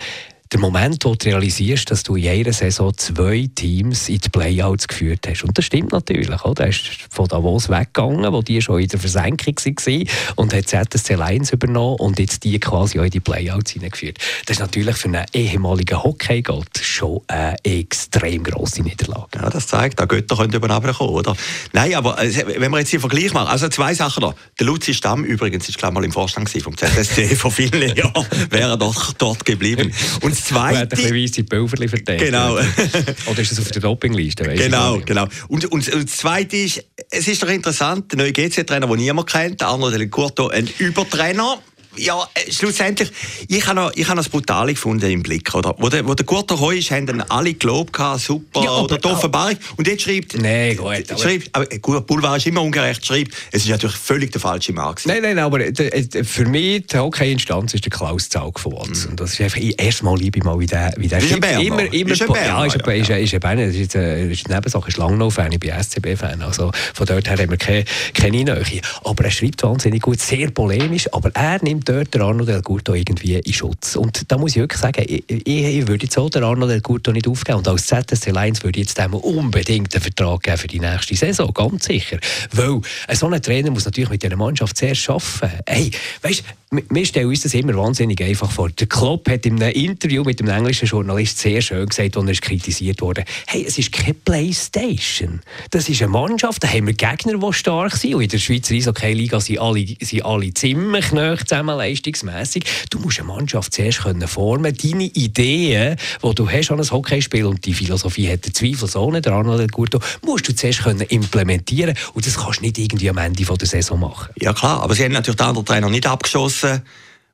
der 0.52 0.60
Moment, 0.60 1.06
wo 1.06 1.14
du 1.14 1.28
realisierst, 1.28 1.92
dass 1.92 2.02
du 2.02 2.16
in 2.16 2.24
jeder 2.24 2.54
Saison 2.54 2.92
zwei 2.98 3.48
Teams 3.54 4.10
in 4.10 4.18
die 4.18 4.30
Playouts 4.30 4.88
geführt 4.88 5.28
hast. 5.28 5.44
Und 5.44 5.56
das 5.56 5.66
stimmt 5.66 5.92
natürlich. 5.92 6.44
Oder? 6.44 6.64
Er 6.64 6.70
ist 6.70 6.88
von 7.12 7.28
Davos 7.28 7.70
weggegangen, 7.70 8.34
wo 8.34 8.42
die 8.42 8.60
schon 8.60 8.80
in 8.80 8.88
der 8.88 9.00
Versenkung 9.00 9.56
waren 9.56 10.10
und 10.38 10.54
hat 10.54 10.68
ZSC 10.68 11.14
Lions 11.14 11.52
übernommen 11.52 11.98
und 12.00 12.18
jetzt 12.18 12.44
die 12.44 12.60
quasi 12.60 13.00
auch 13.00 13.04
in 13.04 13.12
die 13.12 13.20
Playouts 13.20 13.72
hineingeführt. 13.72 14.18
Das 14.48 14.58
ist 14.58 14.62
natürlich 14.62 14.96
für 14.96 15.10
einen 15.10 15.26
ehemaligen 15.34 16.02
Hockeygott 16.02 16.80
schon 16.82 17.22
eine 17.28 17.56
extrem 17.64 18.44
grosse 18.44 18.82
Niederlage. 18.82 19.28
Ja, 19.36 19.52
das 19.52 19.68
zeigt, 19.68 20.00
da 20.00 20.06
Götter 20.06 20.36
können 20.36 20.54
über 20.54 20.68
den 20.68 20.94
kommen, 20.94 21.12
oder? 21.12 21.36
Nein, 21.74 21.94
aber 21.94 22.24
äh, 22.24 22.60
wenn 22.60 22.72
wir 22.72 22.80
jetzt 22.80 22.90
hier 22.90 23.00
Vergleich 23.00 23.34
machen, 23.34 23.50
also 23.50 23.70
zwei 23.70 23.94
Sachen 23.94 24.22
noch. 24.22 24.34
Der 24.58 24.66
Luzi 24.66 24.96
Stamm 24.96 25.24
übrigens 25.26 25.70
ist, 25.70 25.78
glaube 25.78 25.94
mal 25.94 26.04
im 26.04 26.12
Vorstand 26.12 26.50
vom 26.50 26.76
ZSC 26.76 27.36
vor 27.36 27.52
vielen 27.52 27.96
Jahren, 27.96 28.26
wäre 28.50 28.80
doch 28.80 29.14
dort 29.14 29.46
geblieben. 29.46 29.94
Und 30.22 30.39
das 30.42 30.52
Er 30.52 30.64
hat 30.64 30.94
ein 30.94 31.00
Zweite... 31.00 31.44
bisschen 31.44 31.90
verteilt. 31.90 32.20
Genau. 32.20 32.56
Oder 32.56 33.42
ist 33.42 33.52
das 33.52 33.60
auf 33.60 33.72
der 33.72 33.82
Dopingliste? 33.82 34.44
Genau, 34.44 35.00
genau. 35.06 35.28
Und, 35.48 35.66
und, 35.66 35.88
und 35.90 36.04
das 36.06 36.18
Zweite 36.18 36.58
ist, 36.58 36.84
es 37.10 37.28
ist 37.28 37.42
doch 37.44 37.50
interessant, 37.50 38.12
der 38.12 38.20
neue 38.20 38.32
GC-Trainer, 38.32 38.88
den 38.88 38.98
niemand 38.98 39.30
kennt, 39.30 39.62
der 39.62 39.68
Arno 39.68 39.90
Del 39.90 40.08
Curto, 40.08 40.48
ein 40.50 40.70
Übertrainer. 40.78 41.62
Ja, 42.00 42.28
äh, 42.34 42.52
schlussendlich, 42.52 43.12
ich 43.48 43.66
habe 43.68 43.76
noch, 43.80 43.92
ich 43.96 44.08
habe 44.08 44.18
das 44.18 44.30
Brutale 44.30 44.74
gefunden 44.74 45.10
im 45.10 45.24
Blick, 45.24 45.54
oder? 45.54 45.76
Wo 45.78 45.90
der, 45.90 46.08
wo 46.08 46.14
der 46.14 46.26
Curto 46.26 46.60
heu 46.60 46.72
ist, 46.76 46.92
haben 46.92 47.06
dann 47.06 47.22
alle 47.24 47.54
gehabt, 47.54 48.20
super, 48.22 48.62
Ja, 48.64 48.70
aber- 48.72 48.84
oder 48.84 48.98
die 48.98 49.08
Offenbarung. 49.08 49.56
Und 49.78 49.88
jetzt 49.88 50.04
schreibt... 50.04 50.38
Nee, 50.40 50.76
gut, 50.76 50.88
aber- 51.12 51.20
Schreibt, 51.20 51.50
aber 51.54 51.66
gut, 51.66 52.06
Boulevard 52.08 52.38
ist 52.38 52.48
immer 52.48 52.62
ungerecht, 52.62 53.06
schreibt, 53.06 53.34
es 53.52 53.64
ist 53.64 53.70
natürlich 53.70 53.96
völlig 53.98 54.32
der 54.32 54.42
falsche 54.42 54.74
gewesen. 54.74 55.08
Nein, 55.08 55.22
nein, 55.22 55.40
aber 55.40 55.60
äh, 55.60 55.70
äh, 55.70 56.24
für 56.24 56.46
mich 56.46 56.88
die 56.88 56.98
Hockey-Instanz 56.98 57.74
ist 57.74 57.84
der 57.86 57.92
Klaus 57.92 58.30
Zaug 58.30 58.60
von 58.60 58.74
Watson. 58.74 59.16
Das 59.16 59.34
ist 59.34 59.42
einfach, 59.42 59.58
ich, 59.58 59.82
erst 59.82 60.04
mal 60.04 60.18
liebe 60.18 60.38
ich 60.40 60.44
mal, 60.44 60.60
wie 60.60 60.66
der, 60.66 60.94
wie 60.98 61.08
der 61.08 61.18
Ist 61.20 61.26
ein 61.26 61.30
schreibt. 61.32 61.42
Berner. 61.42 61.62
Immer, 61.66 61.94
immer, 61.94 62.12
Ist 62.12 62.22
ein 62.22 62.28
Berner, 62.32 62.48
ja, 62.48 62.66
ist 62.66 62.76
ein, 62.76 62.90
ja, 62.90 62.94
ist 63.02 63.12
ein, 63.12 63.24
ist 63.24 63.34
ein 63.34 63.40
Berner. 63.40 63.66
Das 63.68 63.76
ist, 63.76 63.96
äh, 63.96 64.32
ist 64.32 64.46
eine 64.46 64.56
Nebensache, 64.56 64.88
ist 64.90 64.98
Langnau-Fan, 64.98 65.52
ich 65.52 65.60
bin 65.60 65.72
SCB-Fan. 65.72 66.42
Also 66.42 66.72
von 66.94 67.06
dort 67.06 67.28
her 67.30 67.38
haben 67.38 67.50
wir 67.50 67.58
keine, 67.58 67.84
keine 68.14 68.32
Nähe. 68.44 68.82
Aber 69.04 69.24
er 69.26 69.32
schreibt 69.32 69.64
wahnsinnig 69.64 70.02
gut, 70.02 70.20
sehr 70.20 70.52
polemisch, 70.52 71.12
aber 71.14 71.32
er 71.34 71.62
nimmt 71.64 71.89
dort 71.90 72.14
den 72.14 72.22
Arno 72.22 72.46
Del 72.46 72.62
Curto 72.62 72.94
irgendwie 72.94 73.36
in 73.36 73.54
Schutz. 73.54 73.96
Und 73.96 74.32
da 74.32 74.38
muss 74.38 74.52
ich 74.52 74.58
wirklich 74.58 74.80
sagen, 74.80 75.04
ich, 75.08 75.24
ich, 75.28 75.88
würde 75.88 76.04
jetzt 76.06 76.18
auch 76.18 76.30
den 76.30 76.44
Arno 76.44 76.68
Del 76.68 76.82
Curto 76.82 77.12
nicht 77.12 77.28
aufgeben. 77.28 77.60
Und 77.60 77.68
als 77.68 77.88
ZSC 77.88 78.32
Lions 78.32 78.64
würde 78.64 78.80
ich 78.80 78.88
jetzt 78.88 78.98
dem 78.98 79.14
unbedingt 79.14 79.94
einen 79.96 80.02
Vertrag 80.02 80.44
geben 80.44 80.58
für 80.58 80.68
die 80.68 80.80
nächste 80.80 81.16
Saison, 81.16 81.52
ganz 81.54 81.86
sicher. 81.86 82.20
Weil 82.52 82.82
äh, 83.08 83.16
so 83.16 83.28
ein 83.28 83.42
Trainer 83.42 83.72
muss 83.72 83.86
natürlich 83.86 84.10
mit 84.10 84.24
dieser 84.24 84.36
Mannschaft 84.36 84.78
zuerst 84.78 85.10
arbeiten. 85.10 85.60
Hey, 85.66 85.92
weißt, 86.22 86.44
wir- 86.72 87.06
stellen 87.06 87.28
uns 87.28 87.42
das 87.42 87.54
immer 87.56 87.74
wahnsinnig 87.76 88.22
einfach 88.22 88.52
vor. 88.52 88.70
Der 88.70 88.86
Klopp 88.86 89.28
hat 89.28 89.46
in 89.46 89.62
einem 89.62 89.74
Interview 89.74 90.24
mit 90.24 90.40
einem 90.40 90.52
englischen 90.56 90.88
Journalist 90.88 91.40
sehr 91.40 91.62
schön 91.62 91.88
gesagt, 91.88 92.16
als 92.16 92.26
er 92.26 92.32
ist 92.32 92.42
kritisiert 92.44 93.02
wurde, 93.02 93.24
hey, 93.48 93.66
es 93.68 93.80
ist 93.80 93.92
keine 93.92 94.14
Playstation. 94.14 95.42
Das 95.72 95.90
ist 95.90 96.02
eine 96.02 96.12
Mannschaft, 96.12 96.64
da 96.64 96.68
haben 96.68 96.86
wir 96.86 96.94
Gegner, 96.94 97.38
die 97.38 97.54
stark 97.54 97.96
sind. 97.96 98.14
Und 98.14 98.22
in 98.22 98.30
der 98.30 98.38
Schweizer 98.38 98.76
Eishockey-Liga 98.76 99.40
sind 99.40 99.60
alle, 99.60 99.84
sind 100.00 100.24
alle 100.24 100.54
ziemlich 100.54 101.12
nah 101.12 101.38
zusammen 101.38 101.76
leistungsmässig. 101.76 102.64
Du 102.92 103.00
musst 103.00 103.20
eine 103.20 103.28
Mannschaft 103.30 103.74
zuerst 103.74 104.02
können 104.02 104.28
formen 104.28 104.76
Deine 104.76 105.06
Ideen, 105.06 105.96
die 106.24 106.36
du 106.36 106.50
hast 106.50 106.70
an 106.72 106.80
ein 106.80 106.92
Hockeyspiel, 106.92 107.46
und 107.46 107.66
die 107.66 107.74
Philosophie 107.74 108.30
hat 108.32 108.46
der 108.46 108.54
zweifelsohne, 108.54 109.22
der 109.22 109.34
Arnold 109.34 109.72
Curto, 109.72 110.00
musst 110.24 110.48
du 110.48 110.54
zuerst 110.56 110.84
können 110.84 111.02
implementieren 111.02 111.96
Und 112.14 112.28
das 112.28 112.38
kannst 112.38 112.60
du 112.60 112.66
nicht 112.66 112.78
irgendwie 112.78 113.10
am 113.10 113.18
Ende 113.18 113.44
der 113.44 113.68
Saison 113.68 114.00
machen. 114.00 114.30
Ja 114.40 114.54
klar, 114.54 114.84
aber 114.84 114.94
sie 114.94 115.04
haben 115.04 115.14
natürlich 115.14 115.38
den 115.38 115.48
anderen 115.48 115.66
Trainer 115.66 115.90
nicht 115.90 116.06
abgeschossen 116.06 116.59
zase 116.60 116.84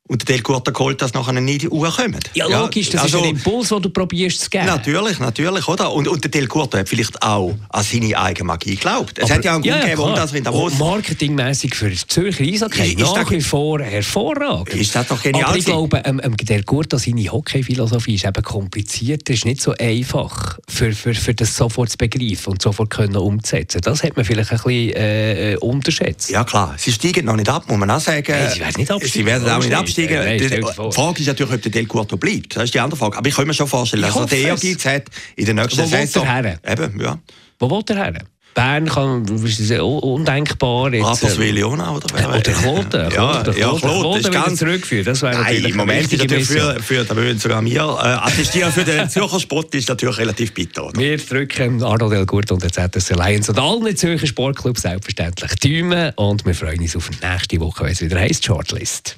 und 0.08 0.28
der 0.28 0.36
Del 0.36 0.44
Curto 0.44 0.72
geholt, 0.72 1.02
dass 1.02 1.14
nachher 1.16 1.34
nicht 1.34 1.64
in 1.64 1.70
die 1.70 1.70
Uhr 1.70 1.90
kommen. 1.90 2.20
Ja, 2.36 2.46
logisch, 2.48 2.90
das 2.92 3.02
also, 3.02 3.18
ist 3.18 3.24
ein 3.24 3.30
Impuls, 3.32 3.70
den 3.70 3.82
du 3.82 3.90
probierst 3.90 4.40
zu 4.40 4.50
geben. 4.52 4.68
Natürlich, 4.68 5.20
natürlich, 5.20 5.68
oder? 5.68 5.92
Und, 5.92 6.08
und 6.08 6.24
der 6.24 6.30
Del 6.30 6.48
Curto 6.48 6.78
hat 6.78 6.88
vielleicht 6.88 7.20
auch 7.24 7.56
an 7.70 7.84
seine 7.84 8.16
eigene 8.16 8.46
Magie 8.46 8.76
geglaubt. 8.76 9.18
Es 9.18 9.26
Aber- 9.26 9.34
hat 9.36 9.46
ja 9.46 9.56
einen 9.56 9.64
Grund 9.64 9.82
gegeben, 9.82 9.98
warum 9.98 10.16
das 10.16 10.34
in 10.34 10.44
Davos... 10.44 10.74
Und 10.74 10.80
marketingmässig 10.80 11.74
für 11.74 11.90
das 11.90 12.06
Zürcher 12.06 12.44
Eishockey 12.44 12.94
Ist- 12.94 13.02
ist 13.02 13.16
nach 13.16 13.32
wie 13.32 13.42
vor 13.42 13.82
hervorragend. 13.82 14.76
Ist 14.76 14.94
das 14.96 15.08
doch 15.08 15.22
genial 15.24 15.46
Aber 15.46 15.58
ich 15.58 15.66
glaube, 15.66 16.04
ähm, 16.06 16.22
ähm, 16.24 16.38
der 16.38 16.62
Gurto, 16.62 16.98
seine 16.98 17.32
Hockey-Philosophie 17.32 18.16
ist 18.16 18.26
eben 18.26 18.44
komplizierter, 18.44 19.34
ist 19.34 19.46
nicht 19.46 19.62
so 19.62 19.74
einfach 19.80 20.60
für, 20.68 20.92
für, 20.94 21.16
für 21.16 21.34
das 21.34 21.58
sofort 21.58 21.90
zu 21.90 21.98
begreifen 21.98 22.52
und 22.52 22.62
sofort 22.62 22.92
können 22.92 23.16
umzusetzen. 23.16 23.82
Das 23.82 24.04
hat 24.04 24.16
man 24.16 24.24
vielleicht 24.24 24.52
ein 24.52 24.58
bisschen 24.58 24.94
äh, 24.94 25.54
äh, 25.54 25.58
unterschätzt. 25.58 26.30
Ja 26.30 26.44
klar, 26.44 26.76
sie 26.78 26.92
steigen 26.92 27.26
noch 27.26 27.36
nicht 27.36 27.50
ab, 27.50 27.64
muss 27.68 27.78
man 27.80 27.90
auch 27.90 28.00
sagen. 28.00 28.24
Nein, 28.28 28.52
sie 28.54 28.60
werden 28.60 28.76
nicht 28.78 28.92
absteigen. 28.92 29.14
Sie 29.14 29.26
werden 29.26 29.50
auch 29.50 29.60
nicht 29.64 29.74
absteigen. 29.74 29.95
Nicht. 29.98 30.12
Nein, 30.12 30.38
Die- 30.40 30.92
Frage 30.94 31.20
ist 31.22 31.28
natürlich, 31.28 31.54
ob 31.54 31.62
der 31.62 31.72
Del 31.72 31.86
Curto 31.86 32.18
bleibt. 32.18 32.56
Das 32.56 32.64
ist 32.66 32.74
die 32.74 32.80
andere 32.80 32.98
Frage. 32.98 33.18
Aber 33.18 33.28
ich 33.28 33.36
kann 33.36 33.48
mir 33.48 33.54
schon 33.54 33.68
vorstellen, 33.68 34.04
dass 34.04 34.16
er 34.16 34.26
den 34.26 34.54
es. 34.54 34.64
Ehrgeiz 34.64 34.86
hat 34.86 35.04
in 35.36 35.46
der 35.46 35.54
nächsten 35.56 35.82
Wo 35.82 35.86
Saison. 35.86 36.26
er? 36.26 36.60
Eben, 36.68 37.02
ja. 37.02 37.20
Wo 37.60 37.70
will 37.70 37.84
er 37.90 37.96
her? 37.96 38.14
Bern 38.56 38.86
kann, 38.88 39.26
ist 39.26 39.72
undenkbar. 39.72 40.94
Jetzt, 40.94 41.04
Rapperswil 41.06 41.58
ähm, 41.58 41.82
auch, 41.82 41.98
oder? 41.98 42.30
Oder 42.30 42.42
Kloten. 42.42 43.12
Ja, 43.12 43.42
Kloten, 43.44 43.60
ja, 43.60 43.74
Kloten 43.74 44.20
ist 44.22 44.32
ganz 44.32 44.60
zurückführen. 44.60 45.06
Das 45.06 45.22
wäre 45.22 45.42
Nein, 45.42 45.66
im 45.66 45.76
Moment 45.76 46.12
ist 46.12 46.20
natürlich 46.20 46.48
für, 46.48 46.82
für, 46.82 47.04
da 47.04 47.16
würden 47.18 47.38
sogar 47.38 47.64
wir 47.66 47.82
äh, 47.82 47.84
attestieren, 47.84 48.72
für 48.72 48.86
den 48.86 49.10
Zürcher 49.10 49.42
Sport 49.42 49.76
ist 49.76 49.90
natürlich 49.90 50.18
relativ 50.20 50.54
bitter. 50.54 50.86
Oder? 50.88 50.98
Wir 50.98 51.18
drücken 51.18 51.84
Arnold 51.84 52.14
Elgurt 52.14 52.50
und 52.54 52.64
der 52.64 52.72
ZS 52.72 53.12
Alliance 53.12 53.52
und 53.52 53.60
allen 53.60 53.98
Zürcher 53.98 54.26
Sportclubs 54.26 54.84
selbstverständlich 54.84 55.52
Däumen 55.56 56.14
und 56.16 56.46
wir 56.46 56.56
freuen 56.56 56.80
uns 56.80 56.96
auf 56.96 57.10
nächste 57.22 57.60
Woche, 57.60 57.84
wenn 57.84 57.92
es 57.92 58.00
wieder 58.00 58.18
heisst 58.22 58.46
Shortlist. 58.46 59.18